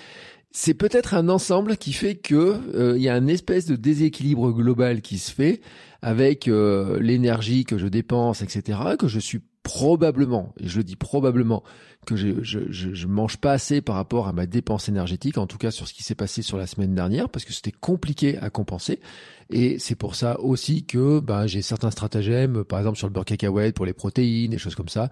C'est 0.54 0.74
peut-être 0.74 1.14
un 1.14 1.30
ensemble 1.30 1.78
qui 1.78 1.94
fait 1.94 2.14
que 2.14 2.60
euh, 2.74 2.96
il 2.96 3.02
y 3.02 3.08
a 3.08 3.14
un 3.14 3.26
espèce 3.26 3.64
de 3.64 3.74
déséquilibre 3.74 4.52
global 4.52 5.00
qui 5.00 5.16
se 5.16 5.32
fait 5.32 5.62
avec 6.02 6.46
euh, 6.46 7.00
l'énergie 7.00 7.64
que 7.64 7.78
je 7.78 7.86
dépense, 7.86 8.42
etc., 8.42 8.78
que 8.98 9.08
je 9.08 9.18
suis 9.18 9.40
probablement, 9.62 10.52
et 10.60 10.68
je 10.68 10.76
le 10.76 10.84
dis 10.84 10.96
probablement, 10.96 11.62
que 12.04 12.16
je, 12.16 12.42
je, 12.42 13.06
mange 13.06 13.36
pas 13.36 13.52
assez 13.52 13.80
par 13.80 13.94
rapport 13.94 14.26
à 14.26 14.32
ma 14.32 14.44
dépense 14.44 14.88
énergétique, 14.88 15.38
en 15.38 15.46
tout 15.46 15.56
cas 15.56 15.70
sur 15.70 15.86
ce 15.86 15.94
qui 15.94 16.02
s'est 16.02 16.16
passé 16.16 16.42
sur 16.42 16.58
la 16.58 16.66
semaine 16.66 16.94
dernière, 16.94 17.28
parce 17.28 17.44
que 17.44 17.52
c'était 17.52 17.70
compliqué 17.72 18.38
à 18.38 18.50
compenser. 18.50 19.00
Et 19.50 19.78
c'est 19.78 19.94
pour 19.94 20.16
ça 20.16 20.40
aussi 20.40 20.84
que 20.84 21.20
ben, 21.20 21.46
j'ai 21.46 21.62
certains 21.62 21.92
stratagèmes, 21.92 22.64
par 22.64 22.80
exemple 22.80 22.98
sur 22.98 23.06
le 23.06 23.12
beurre 23.12 23.24
cacahuète 23.24 23.76
pour 23.76 23.86
les 23.86 23.92
protéines, 23.92 24.50
des 24.50 24.58
choses 24.58 24.74
comme 24.74 24.88
ça, 24.88 25.10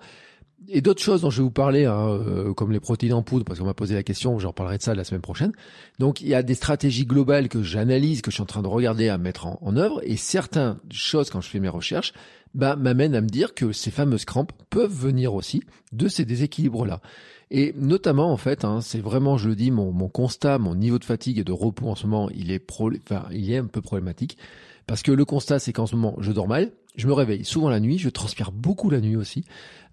et 0.68 0.80
d'autres 0.80 1.02
choses 1.02 1.22
dont 1.22 1.30
je 1.30 1.38
vais 1.38 1.44
vous 1.44 1.50
parler, 1.50 1.86
hein, 1.86 2.08
euh, 2.08 2.52
comme 2.52 2.72
les 2.72 2.80
protéines 2.80 3.14
en 3.14 3.22
poudre, 3.22 3.44
parce 3.44 3.58
qu'on 3.58 3.64
m'a 3.64 3.74
posé 3.74 3.94
la 3.94 4.02
question, 4.02 4.38
j'en 4.38 4.52
parlerai 4.52 4.78
de 4.78 4.82
ça 4.82 4.94
la 4.94 5.04
semaine 5.04 5.20
prochaine. 5.20 5.52
Donc 5.98 6.20
il 6.20 6.28
y 6.28 6.34
a 6.34 6.42
des 6.42 6.54
stratégies 6.54 7.06
globales 7.06 7.48
que 7.48 7.62
j'analyse, 7.62 8.22
que 8.22 8.30
je 8.30 8.36
suis 8.36 8.42
en 8.42 8.46
train 8.46 8.62
de 8.62 8.68
regarder 8.68 9.08
à 9.08 9.18
mettre 9.18 9.46
en, 9.46 9.76
œuvre, 9.76 10.00
et 10.04 10.16
certaines 10.16 10.76
choses 10.90 11.30
quand 11.30 11.40
je 11.40 11.48
fais 11.48 11.60
mes 11.60 11.68
recherches, 11.68 12.12
bah, 12.54 12.76
m'amènent 12.76 13.14
à 13.14 13.20
me 13.20 13.28
dire 13.28 13.54
que 13.54 13.72
ces 13.72 13.90
fameuses 13.90 14.24
crampes 14.24 14.52
peuvent 14.70 14.92
venir 14.92 15.34
aussi 15.34 15.62
de 15.92 16.08
ces 16.08 16.24
déséquilibres-là. 16.24 17.00
Et 17.52 17.74
notamment, 17.76 18.32
en 18.32 18.36
fait, 18.36 18.64
hein, 18.64 18.80
c'est 18.80 19.00
vraiment, 19.00 19.36
je 19.36 19.48
le 19.48 19.56
dis, 19.56 19.70
mon, 19.72 19.92
mon, 19.92 20.08
constat, 20.08 20.58
mon 20.58 20.76
niveau 20.76 21.00
de 21.00 21.04
fatigue 21.04 21.38
et 21.38 21.44
de 21.44 21.52
repos 21.52 21.88
en 21.88 21.96
ce 21.96 22.06
moment, 22.06 22.30
il 22.30 22.52
est, 22.52 22.60
pro, 22.60 22.90
enfin, 22.92 23.26
il 23.32 23.50
est 23.50 23.58
un 23.58 23.66
peu 23.66 23.80
problématique. 23.80 24.38
Parce 24.86 25.02
que 25.02 25.12
le 25.12 25.24
constat, 25.24 25.58
c'est 25.58 25.72
qu'en 25.72 25.86
ce 25.86 25.94
moment, 25.96 26.16
je 26.20 26.32
dors 26.32 26.48
mal, 26.48 26.72
je 26.96 27.06
me 27.06 27.12
réveille 27.12 27.44
souvent 27.44 27.68
la 27.70 27.80
nuit, 27.80 27.98
je 27.98 28.08
transpire 28.08 28.50
beaucoup 28.50 28.90
la 28.90 29.00
nuit 29.00 29.16
aussi. 29.16 29.44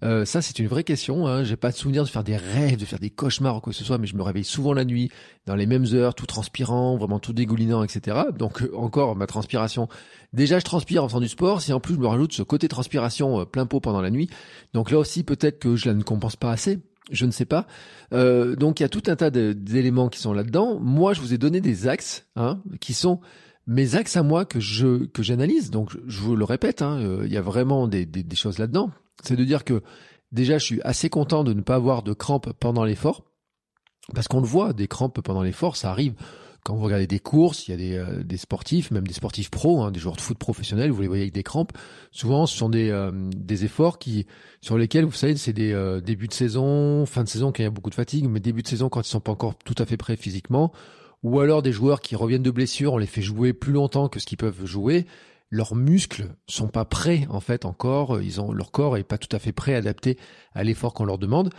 Euh, 0.02 0.24
ça, 0.24 0.42
c'est 0.42 0.58
une 0.58 0.66
vraie 0.66 0.84
question. 0.84 1.26
Hein. 1.26 1.44
J'ai 1.44 1.56
pas 1.56 1.70
de 1.70 1.76
souvenir 1.76 2.02
de 2.02 2.08
faire 2.08 2.24
des 2.24 2.36
rêves, 2.36 2.76
de 2.76 2.84
faire 2.84 2.98
des 2.98 3.10
cauchemars 3.10 3.56
ou 3.56 3.60
quoi 3.60 3.72
que 3.72 3.78
ce 3.78 3.84
soit, 3.84 3.98
mais 3.98 4.06
je 4.06 4.16
me 4.16 4.22
réveille 4.22 4.44
souvent 4.44 4.72
la 4.72 4.84
nuit, 4.84 5.10
dans 5.46 5.54
les 5.54 5.66
mêmes 5.66 5.86
heures, 5.92 6.14
tout 6.14 6.26
transpirant, 6.26 6.96
vraiment 6.96 7.20
tout 7.20 7.32
dégoulinant, 7.32 7.82
etc. 7.84 8.16
Donc 8.36 8.62
euh, 8.62 8.70
encore 8.76 9.16
ma 9.16 9.26
transpiration. 9.26 9.88
Déjà, 10.32 10.58
je 10.58 10.64
transpire 10.64 11.04
en 11.04 11.08
faisant 11.08 11.20
du 11.20 11.28
sport. 11.28 11.60
Si 11.60 11.72
en 11.72 11.80
plus 11.80 11.94
je 11.94 12.00
me 12.00 12.06
rajoute 12.06 12.32
ce 12.32 12.42
côté 12.42 12.68
transpiration 12.68 13.40
euh, 13.40 13.44
plein 13.44 13.66
pot 13.66 13.80
pendant 13.80 14.02
la 14.02 14.10
nuit, 14.10 14.28
donc 14.74 14.90
là 14.90 14.98
aussi 14.98 15.22
peut-être 15.22 15.58
que 15.58 15.76
je 15.76 15.88
la 15.88 15.94
ne 15.94 16.02
compense 16.02 16.36
pas 16.36 16.50
assez. 16.50 16.80
Je 17.10 17.24
ne 17.24 17.30
sais 17.30 17.46
pas. 17.46 17.66
Euh, 18.12 18.54
donc 18.54 18.80
il 18.80 18.82
y 18.82 18.86
a 18.86 18.88
tout 18.88 19.04
un 19.06 19.16
tas 19.16 19.30
d'éléments 19.30 20.08
qui 20.08 20.20
sont 20.20 20.32
là-dedans. 20.32 20.78
Moi, 20.80 21.14
je 21.14 21.20
vous 21.20 21.32
ai 21.32 21.38
donné 21.38 21.60
des 21.60 21.88
axes 21.88 22.26
hein, 22.36 22.60
qui 22.80 22.92
sont 22.92 23.20
mes 23.68 23.94
axes 23.94 24.16
à 24.16 24.22
moi 24.24 24.46
que 24.46 24.58
je 24.58 25.04
que 25.04 25.22
j'analyse. 25.22 25.70
Donc 25.70 25.96
je 26.08 26.20
vous 26.20 26.34
le 26.34 26.44
répète, 26.44 26.82
hein, 26.82 26.98
euh, 26.98 27.22
il 27.26 27.32
y 27.32 27.36
a 27.36 27.42
vraiment 27.42 27.86
des, 27.86 28.06
des, 28.06 28.24
des 28.24 28.36
choses 28.36 28.58
là-dedans. 28.58 28.90
C'est 29.22 29.36
de 29.36 29.44
dire 29.44 29.62
que 29.62 29.82
déjà 30.32 30.58
je 30.58 30.64
suis 30.64 30.82
assez 30.82 31.08
content 31.10 31.44
de 31.44 31.52
ne 31.52 31.60
pas 31.60 31.76
avoir 31.76 32.02
de 32.02 32.14
crampes 32.14 32.52
pendant 32.58 32.84
l'effort, 32.84 33.24
parce 34.14 34.26
qu'on 34.26 34.40
le 34.40 34.46
voit, 34.46 34.72
des 34.72 34.88
crampes 34.88 35.20
pendant 35.20 35.42
l'effort, 35.42 35.76
ça 35.76 35.90
arrive. 35.90 36.14
Quand 36.64 36.74
vous 36.74 36.82
regardez 36.82 37.06
des 37.06 37.20
courses, 37.20 37.68
il 37.68 37.70
y 37.70 37.74
a 37.74 37.76
des, 37.76 37.96
euh, 37.96 38.24
des 38.24 38.36
sportifs, 38.36 38.90
même 38.90 39.06
des 39.06 39.14
sportifs 39.14 39.50
pros, 39.50 39.82
hein, 39.82 39.90
des 39.90 40.00
joueurs 40.00 40.16
de 40.16 40.20
foot 40.20 40.36
professionnels, 40.36 40.90
vous 40.90 41.00
les 41.00 41.06
voyez 41.06 41.22
avec 41.22 41.32
des 41.32 41.44
crampes. 41.44 41.72
Souvent, 42.10 42.46
ce 42.46 42.56
sont 42.56 42.68
des, 42.68 42.90
euh, 42.90 43.12
des 43.36 43.64
efforts 43.64 43.98
qui, 43.98 44.26
sur 44.60 44.76
lesquels, 44.76 45.04
vous 45.04 45.12
savez, 45.12 45.36
c'est 45.36 45.52
des 45.52 46.00
débuts 46.04 46.26
de 46.26 46.32
saison, 46.32 47.06
fin 47.06 47.22
de 47.22 47.28
saison 47.28 47.52
quand 47.52 47.60
il 47.60 47.62
y 47.62 47.66
a 47.66 47.70
beaucoup 47.70 47.90
de 47.90 47.94
fatigue, 47.94 48.28
mais 48.28 48.40
début 48.40 48.62
de 48.62 48.68
saison 48.68 48.88
quand 48.88 49.00
ils 49.00 49.08
sont 49.08 49.20
pas 49.20 49.32
encore 49.32 49.56
tout 49.56 49.76
à 49.78 49.86
fait 49.86 49.96
prêts 49.96 50.16
physiquement 50.16 50.72
ou 51.22 51.40
alors 51.40 51.62
des 51.62 51.72
joueurs 51.72 52.00
qui 52.00 52.16
reviennent 52.16 52.42
de 52.42 52.50
blessure, 52.50 52.94
on 52.94 52.98
les 52.98 53.06
fait 53.06 53.22
jouer 53.22 53.52
plus 53.52 53.72
longtemps 53.72 54.08
que 54.08 54.20
ce 54.20 54.26
qu'ils 54.26 54.38
peuvent 54.38 54.64
jouer, 54.64 55.06
leurs 55.50 55.74
muscles 55.74 56.34
sont 56.46 56.68
pas 56.68 56.84
prêts 56.84 57.26
en 57.30 57.40
fait 57.40 57.64
encore, 57.64 58.20
ils 58.20 58.40
ont 58.40 58.52
leur 58.52 58.70
corps 58.70 58.96
est 58.96 59.04
pas 59.04 59.18
tout 59.18 59.34
à 59.34 59.38
fait 59.38 59.52
prêt, 59.52 59.74
adapté 59.74 60.18
à 60.54 60.62
l'effort 60.64 60.94
qu'on 60.94 61.04
leur 61.04 61.18
demande. 61.18 61.50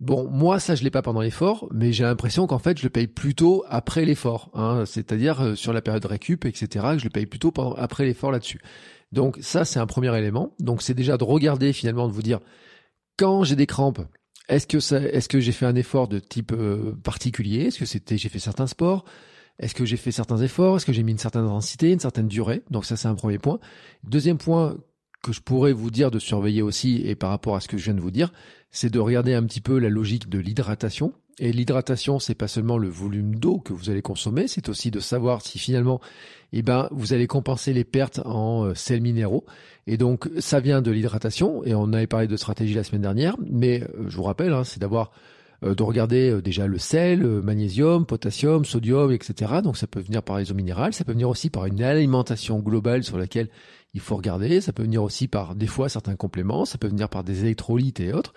Bon, 0.00 0.28
moi 0.30 0.60
ça 0.60 0.74
je 0.74 0.84
l'ai 0.84 0.90
pas 0.90 1.02
pendant 1.02 1.20
l'effort, 1.20 1.68
mais 1.72 1.92
j'ai 1.92 2.04
l'impression 2.04 2.46
qu'en 2.46 2.58
fait 2.58 2.78
je 2.78 2.84
le 2.84 2.90
paye 2.90 3.08
plutôt 3.08 3.64
après 3.68 4.04
l'effort, 4.04 4.50
hein, 4.54 4.84
c'est-à-dire 4.86 5.40
euh, 5.40 5.54
sur 5.54 5.72
la 5.72 5.82
période 5.82 6.04
récup, 6.04 6.44
etc. 6.44 6.86
Que 6.92 6.98
je 6.98 7.04
le 7.04 7.10
paye 7.10 7.26
plutôt 7.26 7.52
après 7.76 8.04
l'effort 8.04 8.30
là-dessus. 8.30 8.60
Donc 9.10 9.38
ça 9.40 9.64
c'est 9.64 9.80
un 9.80 9.86
premier 9.86 10.16
élément. 10.16 10.54
Donc 10.60 10.82
c'est 10.82 10.94
déjà 10.94 11.16
de 11.16 11.24
regarder 11.24 11.72
finalement 11.72 12.06
de 12.06 12.12
vous 12.12 12.22
dire 12.22 12.40
quand 13.16 13.42
j'ai 13.42 13.56
des 13.56 13.66
crampes, 13.66 14.00
est-ce 14.48 15.28
que 15.28 15.40
j'ai 15.40 15.52
fait 15.52 15.66
un 15.66 15.74
effort 15.76 16.08
de 16.08 16.18
type 16.18 16.52
euh, 16.52 16.94
particulier? 17.02 17.64
Est-ce 17.66 17.78
que 17.78 17.86
c'était, 17.86 18.16
j'ai 18.16 18.28
fait 18.28 18.38
certains 18.38 18.66
sports? 18.66 19.04
Est-ce 19.58 19.74
que 19.74 19.84
j'ai 19.84 19.96
fait 19.96 20.12
certains 20.12 20.38
efforts? 20.38 20.76
Est-ce 20.76 20.86
que 20.86 20.92
j'ai 20.92 21.02
mis 21.02 21.12
une 21.12 21.18
certaine 21.18 21.44
intensité, 21.44 21.92
une 21.92 22.00
certaine 22.00 22.28
durée? 22.28 22.62
Donc 22.70 22.84
ça, 22.84 22.96
c'est 22.96 23.08
un 23.08 23.14
premier 23.14 23.38
point. 23.38 23.58
Deuxième 24.04 24.38
point 24.38 24.76
que 25.22 25.32
je 25.32 25.40
pourrais 25.40 25.72
vous 25.72 25.90
dire 25.90 26.10
de 26.10 26.18
surveiller 26.18 26.62
aussi, 26.62 27.02
et 27.04 27.16
par 27.16 27.30
rapport 27.30 27.56
à 27.56 27.60
ce 27.60 27.68
que 27.68 27.76
je 27.76 27.84
viens 27.84 27.94
de 27.94 28.00
vous 28.00 28.12
dire, 28.12 28.32
c'est 28.70 28.90
de 28.90 28.98
regarder 28.98 29.34
un 29.34 29.42
petit 29.44 29.60
peu 29.60 29.78
la 29.78 29.88
logique 29.88 30.28
de 30.28 30.38
l'hydratation. 30.38 31.12
Et 31.40 31.52
l'hydratation, 31.52 32.18
c'est 32.18 32.34
pas 32.34 32.48
seulement 32.48 32.78
le 32.78 32.88
volume 32.88 33.36
d'eau 33.36 33.58
que 33.58 33.72
vous 33.72 33.90
allez 33.90 34.02
consommer, 34.02 34.48
c'est 34.48 34.68
aussi 34.68 34.90
de 34.90 35.00
savoir 35.00 35.42
si 35.42 35.58
finalement, 35.58 36.00
eh 36.52 36.62
ben, 36.62 36.88
vous 36.90 37.12
allez 37.12 37.26
compenser 37.26 37.72
les 37.72 37.84
pertes 37.84 38.20
en 38.24 38.64
euh, 38.64 38.74
sels 38.74 39.00
minéraux. 39.00 39.44
Et 39.86 39.96
donc, 39.96 40.28
ça 40.38 40.60
vient 40.60 40.82
de 40.82 40.90
l'hydratation. 40.90 41.64
Et 41.64 41.74
on 41.74 41.92
avait 41.92 42.06
parlé 42.06 42.26
de 42.26 42.36
stratégie 42.36 42.74
la 42.74 42.84
semaine 42.84 43.02
dernière, 43.02 43.36
mais 43.48 43.82
euh, 43.82 44.08
je 44.08 44.16
vous 44.16 44.24
rappelle, 44.24 44.52
hein, 44.52 44.64
c'est 44.64 44.80
d'avoir 44.80 45.12
euh, 45.62 45.74
de 45.74 45.82
regarder 45.82 46.42
déjà 46.42 46.66
le 46.66 46.78
sel, 46.78 47.22
magnésium, 47.22 48.04
potassium, 48.04 48.64
sodium, 48.64 49.12
etc. 49.12 49.60
Donc 49.62 49.76
ça 49.76 49.86
peut 49.86 50.00
venir 50.00 50.22
par 50.24 50.38
les 50.38 50.50
eaux 50.50 50.56
minérales, 50.56 50.92
ça 50.92 51.04
peut 51.04 51.12
venir 51.12 51.28
aussi 51.28 51.50
par 51.50 51.66
une 51.66 51.82
alimentation 51.82 52.58
globale 52.58 53.04
sur 53.04 53.16
laquelle 53.16 53.48
il 53.94 54.00
faut 54.00 54.16
regarder, 54.16 54.60
ça 54.60 54.72
peut 54.72 54.82
venir 54.82 55.02
aussi 55.02 55.28
par 55.28 55.54
des 55.54 55.66
fois 55.66 55.88
certains 55.88 56.16
compléments, 56.16 56.64
ça 56.64 56.78
peut 56.78 56.88
venir 56.88 57.08
par 57.08 57.24
des 57.24 57.40
électrolytes 57.40 58.00
et 58.00 58.12
autres. 58.12 58.34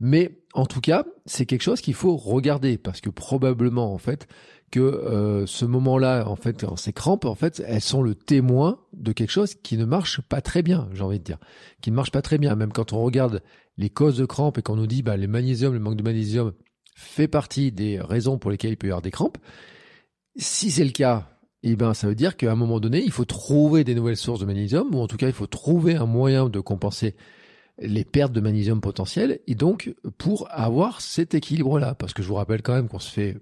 Mais 0.00 0.38
en 0.54 0.66
tout 0.66 0.80
cas, 0.80 1.04
c'est 1.26 1.46
quelque 1.46 1.62
chose 1.62 1.80
qu'il 1.80 1.94
faut 1.94 2.16
regarder 2.16 2.78
parce 2.78 3.00
que 3.00 3.10
probablement 3.10 3.92
en 3.92 3.98
fait 3.98 4.26
que 4.70 4.80
euh, 4.80 5.46
ce 5.46 5.64
moment-là, 5.64 6.28
en 6.28 6.34
fait, 6.36 6.66
ces 6.76 6.92
crampes, 6.92 7.26
en 7.26 7.36
fait, 7.36 7.62
elles 7.64 7.80
sont 7.80 8.02
le 8.02 8.16
témoin 8.16 8.80
de 8.92 9.12
quelque 9.12 9.30
chose 9.30 9.54
qui 9.54 9.76
ne 9.76 9.84
marche 9.84 10.20
pas 10.20 10.40
très 10.40 10.62
bien, 10.62 10.88
j'ai 10.92 11.02
envie 11.02 11.20
de 11.20 11.24
dire, 11.24 11.38
qui 11.80 11.90
ne 11.90 11.96
marche 11.96 12.10
pas 12.10 12.22
très 12.22 12.38
bien. 12.38 12.56
Même 12.56 12.72
quand 12.72 12.92
on 12.92 13.02
regarde 13.02 13.40
les 13.76 13.88
causes 13.88 14.16
de 14.16 14.24
crampes 14.24 14.58
et 14.58 14.62
qu'on 14.62 14.76
nous 14.76 14.88
dit, 14.88 15.02
bah, 15.02 15.16
le 15.16 15.28
magnésium, 15.28 15.72
le 15.72 15.78
manque 15.78 15.96
de 15.96 16.02
magnésium 16.02 16.52
fait 16.96 17.28
partie 17.28 17.70
des 17.70 18.00
raisons 18.00 18.38
pour 18.38 18.50
lesquelles 18.50 18.72
il 18.72 18.76
peut 18.76 18.88
y 18.88 18.90
avoir 18.90 19.02
des 19.02 19.10
crampes. 19.10 19.38
Si 20.36 20.72
c'est 20.72 20.84
le 20.84 20.90
cas, 20.90 21.28
eh 21.62 21.76
ben, 21.76 21.94
ça 21.94 22.08
veut 22.08 22.14
dire 22.14 22.36
qu'à 22.36 22.50
un 22.50 22.56
moment 22.56 22.80
donné, 22.80 23.02
il 23.02 23.12
faut 23.12 23.24
trouver 23.24 23.84
des 23.84 23.94
nouvelles 23.94 24.16
sources 24.16 24.40
de 24.40 24.44
magnésium, 24.44 24.92
ou 24.94 24.98
en 24.98 25.06
tout 25.06 25.16
cas, 25.16 25.28
il 25.28 25.32
faut 25.32 25.46
trouver 25.46 25.94
un 25.94 26.06
moyen 26.06 26.48
de 26.48 26.60
compenser 26.60 27.14
les 27.78 28.04
pertes 28.04 28.32
de 28.32 28.40
magnésium 28.40 28.80
potentielles 28.80 29.40
et 29.48 29.56
donc 29.56 29.94
pour 30.16 30.46
avoir 30.50 31.00
cet 31.00 31.34
équilibre 31.34 31.80
là 31.80 31.94
parce 31.94 32.14
que 32.14 32.22
je 32.22 32.28
vous 32.28 32.36
rappelle 32.36 32.62
quand 32.62 32.74
même 32.74 32.88
qu'on 32.88 33.00
se 33.00 33.10
fait 33.10 33.36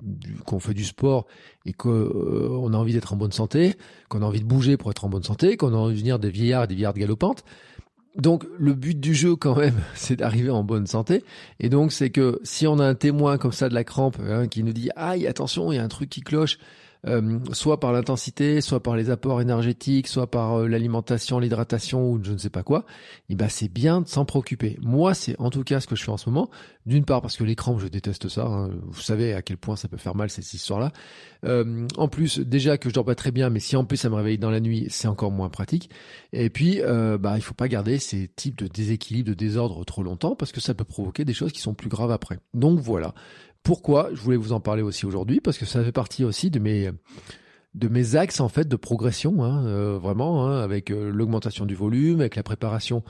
qu'on 0.46 0.58
fait 0.58 0.72
du 0.72 0.84
sport 0.84 1.26
et 1.66 1.74
qu'on 1.74 1.90
euh, 1.90 2.72
a 2.72 2.76
envie 2.76 2.94
d'être 2.94 3.12
en 3.12 3.16
bonne 3.16 3.32
santé 3.32 3.74
qu'on 4.08 4.22
a 4.22 4.24
envie 4.24 4.40
de 4.40 4.46
bouger 4.46 4.78
pour 4.78 4.90
être 4.90 5.04
en 5.04 5.10
bonne 5.10 5.22
santé 5.22 5.58
qu'on 5.58 5.74
a 5.74 5.76
envie 5.76 5.92
de 5.92 5.98
devenir 5.98 6.18
des 6.18 6.30
vieillards 6.30 6.64
et 6.64 6.66
des 6.66 6.74
vieillardes 6.74 6.96
galopantes. 6.96 7.44
Donc 8.16 8.46
le 8.58 8.74
but 8.74 8.98
du 8.98 9.14
jeu 9.14 9.36
quand 9.36 9.56
même 9.56 9.80
c'est 9.94 10.16
d'arriver 10.16 10.50
en 10.50 10.64
bonne 10.64 10.86
santé. 10.86 11.24
Et 11.60 11.68
donc 11.68 11.92
c'est 11.92 12.10
que 12.10 12.40
si 12.42 12.66
on 12.66 12.78
a 12.78 12.86
un 12.86 12.94
témoin 12.94 13.36
comme 13.36 13.52
ça 13.52 13.68
de 13.68 13.74
la 13.74 13.84
crampe 13.84 14.16
hein, 14.26 14.48
qui 14.48 14.62
nous 14.62 14.72
dit 14.72 14.88
aïe 14.96 15.26
attention 15.26 15.72
il 15.72 15.76
y 15.76 15.78
a 15.78 15.84
un 15.84 15.88
truc 15.88 16.08
qui 16.08 16.22
cloche 16.22 16.58
euh, 17.06 17.38
soit 17.52 17.80
par 17.80 17.92
l'intensité, 17.92 18.60
soit 18.60 18.82
par 18.82 18.96
les 18.96 19.10
apports 19.10 19.40
énergétiques, 19.40 20.06
soit 20.06 20.30
par 20.30 20.60
euh, 20.60 20.68
l'alimentation, 20.68 21.38
l'hydratation 21.38 22.10
ou 22.10 22.22
je 22.22 22.32
ne 22.32 22.38
sais 22.38 22.50
pas 22.50 22.62
quoi, 22.62 22.84
et 23.28 23.32
eh 23.32 23.34
ben 23.34 23.48
c'est 23.48 23.68
bien 23.68 24.00
de 24.00 24.08
s'en 24.08 24.24
préoccuper. 24.24 24.78
Moi, 24.82 25.14
c'est 25.14 25.38
en 25.40 25.50
tout 25.50 25.64
cas 25.64 25.80
ce 25.80 25.86
que 25.86 25.96
je 25.96 26.04
fais 26.04 26.10
en 26.10 26.16
ce 26.16 26.28
moment. 26.28 26.50
D'une 26.84 27.04
part 27.04 27.22
parce 27.22 27.36
que 27.36 27.44
crampes, 27.54 27.78
je 27.80 27.86
déteste 27.86 28.28
ça. 28.28 28.44
Hein. 28.44 28.70
Vous 28.86 29.00
savez 29.00 29.34
à 29.34 29.42
quel 29.42 29.56
point 29.56 29.76
ça 29.76 29.86
peut 29.86 29.96
faire 29.96 30.16
mal 30.16 30.30
cette 30.30 30.52
histoire-là. 30.52 30.92
Euh, 31.44 31.86
en 31.96 32.08
plus, 32.08 32.40
déjà 32.40 32.76
que 32.76 32.88
je 32.88 32.94
dors 32.94 33.04
pas 33.04 33.14
très 33.14 33.30
bien, 33.30 33.50
mais 33.50 33.60
si 33.60 33.76
en 33.76 33.84
plus 33.84 33.96
ça 33.96 34.08
me 34.08 34.14
réveille 34.14 34.38
dans 34.38 34.50
la 34.50 34.60
nuit, 34.60 34.86
c'est 34.88 35.08
encore 35.08 35.30
moins 35.30 35.48
pratique. 35.48 35.90
Et 36.32 36.50
puis, 36.50 36.80
euh, 36.80 37.18
bah, 37.18 37.34
il 37.36 37.42
faut 37.42 37.54
pas 37.54 37.68
garder 37.68 37.98
ces 37.98 38.28
types 38.28 38.58
de 38.58 38.66
déséquilibre, 38.66 39.28
de 39.28 39.34
désordre 39.34 39.84
trop 39.84 40.02
longtemps 40.02 40.34
parce 40.34 40.50
que 40.50 40.60
ça 40.60 40.74
peut 40.74 40.84
provoquer 40.84 41.24
des 41.24 41.34
choses 41.34 41.52
qui 41.52 41.60
sont 41.60 41.74
plus 41.74 41.88
graves 41.88 42.10
après. 42.10 42.38
Donc 42.54 42.80
voilà. 42.80 43.14
Pourquoi 43.62 44.10
je 44.12 44.20
voulais 44.20 44.36
vous 44.36 44.52
en 44.52 44.60
parler 44.60 44.82
aussi 44.82 45.06
aujourd'hui 45.06 45.40
Parce 45.40 45.58
que 45.58 45.66
ça 45.66 45.82
fait 45.84 45.92
partie 45.92 46.24
aussi 46.24 46.50
de 46.50 46.58
mes 46.58 46.90
de 47.74 47.88
mes 47.88 48.16
axes 48.16 48.40
en 48.40 48.48
fait 48.48 48.68
de 48.68 48.76
progression, 48.76 49.42
hein, 49.42 49.64
euh, 49.66 49.98
vraiment, 49.98 50.46
hein, 50.46 50.60
avec 50.60 50.90
euh, 50.90 51.10
l'augmentation 51.10 51.64
du 51.64 51.74
volume, 51.74 52.20
avec 52.20 52.36
la 52.36 52.42
préparation 52.42 53.02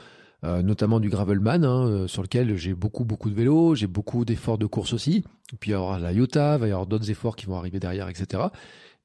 euh, 0.45 0.61
notamment 0.61 0.99
du 0.99 1.09
gravelman, 1.09 1.63
hein, 1.63 2.07
sur 2.07 2.21
lequel 2.21 2.55
j'ai 2.57 2.73
beaucoup 2.73 3.05
beaucoup 3.05 3.29
de 3.29 3.35
vélos, 3.35 3.75
j'ai 3.75 3.87
beaucoup 3.87 4.25
d'efforts 4.25 4.57
de 4.57 4.65
course 4.65 4.93
aussi. 4.93 5.23
Puis 5.59 5.71
il 5.71 5.73
y 5.73 5.75
aura 5.75 5.99
la 5.99 6.11
Iota, 6.11 6.55
il 6.55 6.59
va 6.59 6.67
y 6.67 6.71
avoir 6.71 6.85
d'autres 6.85 7.09
efforts 7.09 7.35
qui 7.35 7.45
vont 7.45 7.57
arriver 7.57 7.79
derrière, 7.79 8.09
etc. 8.09 8.43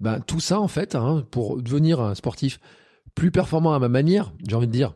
Ben 0.00 0.20
tout 0.20 0.40
ça 0.40 0.61
en 0.61 0.68
fait, 0.68 0.94
hein, 0.94 1.24
pour 1.30 1.61
devenir 1.62 2.00
un 2.00 2.14
sportif 2.14 2.61
plus 3.14 3.30
performant 3.30 3.74
à 3.74 3.78
ma 3.78 3.88
manière, 3.88 4.32
j'ai 4.46 4.54
envie 4.54 4.66
de 4.66 4.72
dire, 4.72 4.94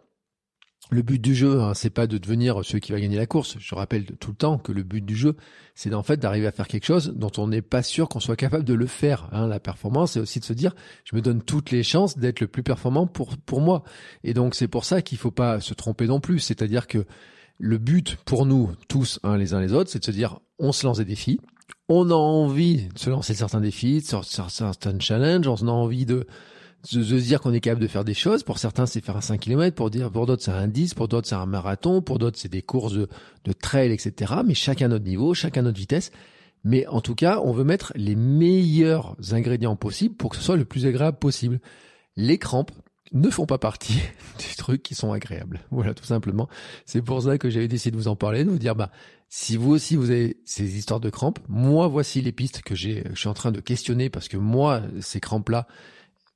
le 0.93 1.03
but 1.03 1.19
du 1.19 1.35
jeu, 1.35 1.61
hein, 1.61 1.73
c'est 1.75 1.91
pas 1.91 2.07
de 2.07 2.19
devenir 2.19 2.65
celui 2.65 2.81
qui 2.81 2.93
va 2.93 3.01
gagner 3.01 3.17
la 3.17 3.27
course. 3.27 3.57
Je 3.59 3.75
rappelle 3.75 4.05
tout 4.05 4.31
le 4.31 4.37
temps 4.37 4.59
que 4.59 4.73
le 4.73 4.83
but 4.83 5.03
du 5.05 5.17
jeu, 5.17 5.37
c'est 5.75 5.93
en 5.95 6.03
fait 6.03 6.19
d'arriver 6.19 6.47
à 6.47 6.53
faire 6.53 6.69
quelque 6.69 6.85
chose 6.85 7.15
dont 7.17 7.31
on 7.39 7.49
n'est 7.49 7.63
pas 7.63 7.83
sûr 7.83 8.09
qu'on 8.11 8.21
soit 8.21 8.37
capable 8.37 8.65
de 8.65 8.75
le 8.75 8.87
faire. 8.87 9.29
Hein. 9.33 9.47
La 9.47 9.59
performance, 9.59 10.13
c'est 10.13 10.21
aussi 10.21 10.39
de 10.39 10.45
se 10.45 10.53
dire, 10.53 10.75
je 11.05 11.17
me 11.17 11.23
donne 11.23 11.41
toutes 11.41 11.71
les 11.71 11.83
chances 11.83 12.19
d'être 12.19 12.41
le 12.41 12.47
plus 12.47 12.63
performant 12.63 13.07
pour 13.07 13.39
pour 13.39 13.63
moi. 13.63 13.85
Et 14.23 14.35
donc 14.35 14.55
c'est 14.55 14.69
pour 14.69 14.85
ça 14.85 15.01
qu'il 15.01 15.17
faut 15.17 15.31
pas 15.31 15.61
se 15.61 15.73
tromper 15.73 16.07
non 16.07 16.21
plus. 16.21 16.41
C'est-à-dire 16.41 16.87
que 16.87 17.07
le 17.59 17.79
but 17.79 18.17
pour 18.27 18.45
nous 18.45 18.71
tous, 18.89 19.19
hein, 19.23 19.39
les 19.39 19.55
uns 19.55 19.61
les 19.61 19.73
autres, 19.73 19.91
c'est 19.91 20.01
de 20.01 20.05
se 20.05 20.11
dire, 20.11 20.41
on 20.59 20.73
se 20.73 20.87
lance 20.87 20.99
des 20.99 21.07
défis. 21.07 21.41
On 21.89 22.11
a 22.11 22.15
envie 22.15 22.89
de 22.89 22.99
se 22.99 23.09
lancer 23.09 23.35
certains 23.35 23.61
défis, 23.61 24.03
certains 24.03 25.01
challenges. 25.01 25.49
On 25.49 25.69
a 25.69 25.71
envie 25.71 26.05
de 26.05 26.27
de, 26.91 27.03
se 27.03 27.15
dire 27.15 27.41
qu'on 27.41 27.53
est 27.53 27.61
capable 27.61 27.83
de 27.83 27.87
faire 27.87 28.05
des 28.05 28.15
choses. 28.15 28.43
Pour 28.43 28.59
certains, 28.59 28.87
c'est 28.87 29.05
faire 29.05 29.17
un 29.17 29.21
5 29.21 29.41
km, 29.41 29.75
pour 29.75 29.91
dire, 29.91 30.11
pour 30.11 30.27
d'autres, 30.27 30.43
c'est 30.43 30.51
un 30.51 30.69
10, 30.69 30.95
pour 30.95 31.09
d'autres, 31.09 31.29
c'est 31.29 31.35
un 31.35 31.47
marathon, 31.47 32.03
pour 32.03 32.19
d'autres, 32.19 32.39
c'est 32.39 32.51
des 32.51 32.63
courses 32.63 32.93
de, 32.93 33.09
trail, 33.53 33.93
etc. 33.93 34.35
Mais 34.45 34.55
chacun 34.55 34.89
notre 34.89 35.05
niveau, 35.05 35.35
chacun 35.35 35.63
notre 35.63 35.79
vitesse. 35.79 36.11
Mais 36.65 36.87
en 36.87 37.01
tout 37.01 37.15
cas, 37.15 37.41
on 37.43 37.53
veut 37.53 37.65
mettre 37.65 37.93
les 37.97 38.15
meilleurs 38.15 39.17
ingrédients 39.33 39.77
possibles 39.77 40.15
pour 40.15 40.31
que 40.31 40.37
ce 40.37 40.43
soit 40.43 40.57
le 40.57 40.65
plus 40.65 40.87
agréable 40.87 41.19
possible. 41.19 41.61
Les 42.17 42.39
crampes 42.39 42.71
ne 43.13 43.31
font 43.31 43.47
pas 43.47 43.59
partie 43.59 44.01
des 44.39 44.55
trucs 44.57 44.83
qui 44.83 44.95
sont 44.95 45.13
agréables. 45.13 45.61
Voilà, 45.71 45.95
tout 45.95 46.05
simplement. 46.05 46.49
C'est 46.87 47.03
pour 47.03 47.23
ça 47.23 47.39
que 47.39 47.51
j'avais 47.51 47.69
décidé 47.69 47.93
de 47.93 47.97
vous 47.97 48.09
en 48.09 48.17
parler, 48.17 48.45
de 48.45 48.51
vous 48.51 48.59
dire, 48.59 48.75
bah, 48.75 48.91
si 49.29 49.57
vous 49.57 49.71
aussi 49.71 49.97
vous 49.97 50.11
avez 50.11 50.37
ces 50.45 50.77
histoires 50.77 51.01
de 51.01 51.11
crampes, 51.11 51.39
moi 51.49 51.89
voici 51.89 52.21
les 52.21 52.33
pistes 52.33 52.63
que 52.63 52.75
j'ai, 52.75 53.05
je 53.13 53.19
suis 53.19 53.29
en 53.29 53.35
train 53.35 53.51
de 53.51 53.61
questionner 53.61 54.11
parce 54.11 54.29
que 54.29 54.37
moi, 54.37 54.83
ces 55.01 55.21
crampes-là, 55.21 55.67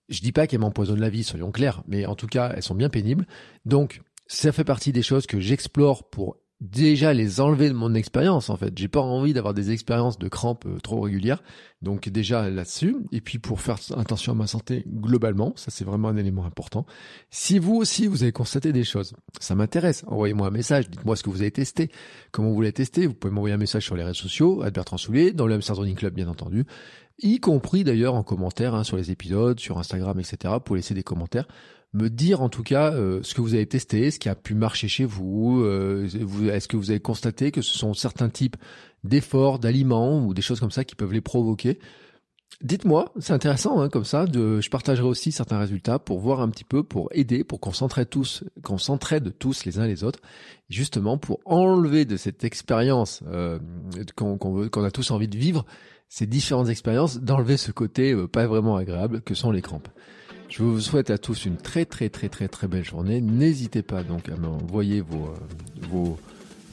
je 0.09 0.21
dis 0.21 0.33
pas 0.33 0.47
qu'elles 0.47 0.61
m'empoisonnent 0.61 1.01
la 1.01 1.11
vie, 1.11 1.25
soyons 1.25 1.51
clairs, 1.51 1.83
mais 1.89 2.07
en 2.07 2.15
tout 2.15 2.27
cas, 2.27 2.53
elles 2.55 2.63
sont 2.63 2.75
bien 2.75 2.89
pénibles. 2.89 3.27
Donc, 3.65 4.03
ça 4.27 4.53
fait 4.53 4.65
partie 4.65 4.93
des 4.93 5.03
choses 5.03 5.27
que 5.27 5.41
j'explore 5.41 6.09
pour 6.09 6.37
déjà 6.61 7.13
les 7.13 7.41
enlever 7.41 7.69
de 7.69 7.75
mon 7.75 7.95
expérience 7.95 8.49
en 8.49 8.57
fait. 8.57 8.77
J'ai 8.77 8.89
pas 8.89 9.01
envie 9.01 9.35
d'avoir 9.35 9.53
des 9.53 9.71
expériences 9.73 10.19
de 10.19 10.29
crampes 10.29 10.65
euh, 10.67 10.79
trop 10.81 11.01
régulières. 11.01 11.43
Donc 11.83 12.09
déjà 12.09 12.49
là-dessus 12.49 12.97
et 13.13 13.21
puis 13.21 13.39
pour 13.39 13.61
faire 13.61 13.77
attention 13.97 14.33
à 14.33 14.35
ma 14.35 14.47
santé 14.47 14.83
globalement, 14.87 15.53
ça 15.57 15.71
c'est 15.71 15.85
vraiment 15.85 16.09
un 16.09 16.17
élément 16.17 16.47
important. 16.47 16.87
Si 17.29 17.59
vous 17.59 17.75
aussi 17.75 18.07
vous 18.07 18.23
avez 18.23 18.33
constaté 18.33 18.73
des 18.73 18.85
choses, 18.85 19.15
ça 19.39 19.55
m'intéresse. 19.55 20.03
Envoyez-moi 20.07 20.49
un 20.49 20.51
message, 20.51 20.89
dites-moi 20.89 21.15
ce 21.17 21.23
que 21.23 21.29
vous 21.29 21.43
avez 21.43 21.51
testé, 21.51 21.91
comment 22.33 22.51
vous 22.51 22.63
l'avez 22.63 22.73
testé, 22.73 23.07
vous 23.07 23.13
pouvez 23.13 23.33
m'envoyer 23.33 23.55
un 23.55 23.59
message 23.59 23.85
sur 23.85 23.95
les 23.95 24.03
réseaux 24.03 24.15
sociaux, 24.15 24.63
à 24.63 24.71
Bertrand 24.71 24.97
Soulier, 24.97 25.33
dans 25.33 25.47
le 25.47 25.55
Hamster 25.55 25.77
Running 25.77 25.97
Club 25.97 26.15
bien 26.15 26.29
entendu 26.29 26.65
y 27.19 27.41
compris 27.41 27.85
d'ailleurs 27.85 28.15
en 28.15 28.23
commentaire 28.23 28.75
hein, 28.75 28.85
sur 28.85 28.97
les 28.97 29.11
épisodes, 29.11 29.59
sur 29.59 29.79
Instagram, 29.79 30.19
etc. 30.19 30.55
pour 30.65 30.77
laisser 30.77 30.95
des 30.95 31.03
commentaires. 31.03 31.49
Me 31.93 32.11
dire 32.11 32.43
en 32.43 32.49
tout 32.49 32.63
cas 32.63 32.93
euh, 32.93 33.21
ce 33.23 33.35
que 33.35 33.41
vous 33.41 33.55
avez 33.55 33.67
testé, 33.67 34.11
ce 34.11 34.19
qui 34.19 34.29
a 34.29 34.35
pu 34.35 34.55
marcher 34.55 34.89
chez 34.89 35.05
vous. 35.05 35.63
Euh, 35.63 36.07
est-ce 36.53 36.69
que 36.69 36.77
vous 36.77 36.91
avez 36.91 37.01
constaté 37.01 37.53
que 37.53 37.63
ce 37.63 37.79
sont 37.79 37.95
certains 37.95 38.29
types 38.29 38.57
d'efforts, 39.05 39.59
d'aliments 39.59 40.25
ou 40.25 40.35
des 40.35 40.43
choses 40.43 40.61
comme 40.61 40.71
ça 40.71 40.85
qui 40.85 40.95
peuvent 40.95 41.13
les 41.13 41.21
provoquer 41.21 41.79
Dites-moi, 42.63 43.13
c'est 43.19 43.35
intéressant 43.35 43.81
hein, 43.81 43.91
comme 43.91 44.05
ça. 44.05 44.25
De, 44.27 44.61
je 44.63 44.71
partagerai 44.71 45.07
aussi 45.07 45.31
certains 45.31 45.59
résultats 45.59 45.99
pour 45.99 46.21
voir 46.21 46.41
un 46.41 46.49
petit 46.49 46.65
peu, 46.65 46.83
pour 46.83 47.11
aider, 47.13 47.45
pour 47.45 47.61
qu'on 47.61 47.73
s'entraide 47.73 48.09
tous, 48.09 48.45
qu'on 48.63 48.79
s'entraide 48.79 49.35
tous 49.39 49.65
les 49.67 49.79
uns 49.79 49.87
les 49.87 50.05
autres, 50.05 50.21
justement 50.71 51.19
pour 51.19 51.41
enlever 51.45 52.07
de 52.07 52.17
cette 52.17 52.45
expérience 52.45 53.23
euh, 53.27 53.59
qu'on 54.17 54.39
qu'on 54.39 54.85
a 54.85 54.91
tous 54.91 55.11
envie 55.11 55.29
de 55.29 55.37
vivre 55.37 55.67
ces 56.09 56.27
différentes 56.27 56.69
expériences, 56.69 57.19
d'enlever 57.21 57.57
ce 57.57 57.73
côté 57.73 58.13
euh, 58.13 58.27
pas 58.27 58.47
vraiment 58.47 58.77
agréable 58.77 59.21
que 59.23 59.35
sont 59.35 59.51
les 59.51 59.63
crampes. 59.63 59.89
Je 60.49 60.63
vous 60.63 60.81
souhaite 60.81 61.11
à 61.11 61.19
tous 61.19 61.45
une 61.45 61.57
très 61.57 61.85
très 61.85 62.09
très 62.09 62.29
très 62.29 62.49
très 62.49 62.69
belle 62.69 62.85
journée. 62.85 63.21
N'hésitez 63.21 63.83
pas 63.83 64.03
donc 64.03 64.29
à 64.29 64.37
m'envoyer 64.37 65.01
vos, 65.01 65.27
euh, 65.27 65.89
vos, 65.91 66.19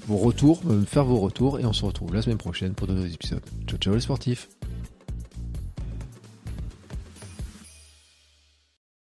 vos 0.07 0.17
retours, 0.17 0.63
me 0.65 0.85
faire 0.85 1.05
vos 1.05 1.19
retours 1.19 1.59
et 1.59 1.65
on 1.65 1.73
se 1.73 1.83
retrouve 1.83 2.13
la 2.13 2.21
semaine 2.21 2.37
prochaine 2.37 2.73
pour 2.73 2.87
de 2.87 2.93
nouveaux 2.93 3.07
épisodes. 3.07 3.43
Ciao 3.67 3.77
ciao 3.79 3.93
les 3.95 4.01
sportifs 4.01 4.49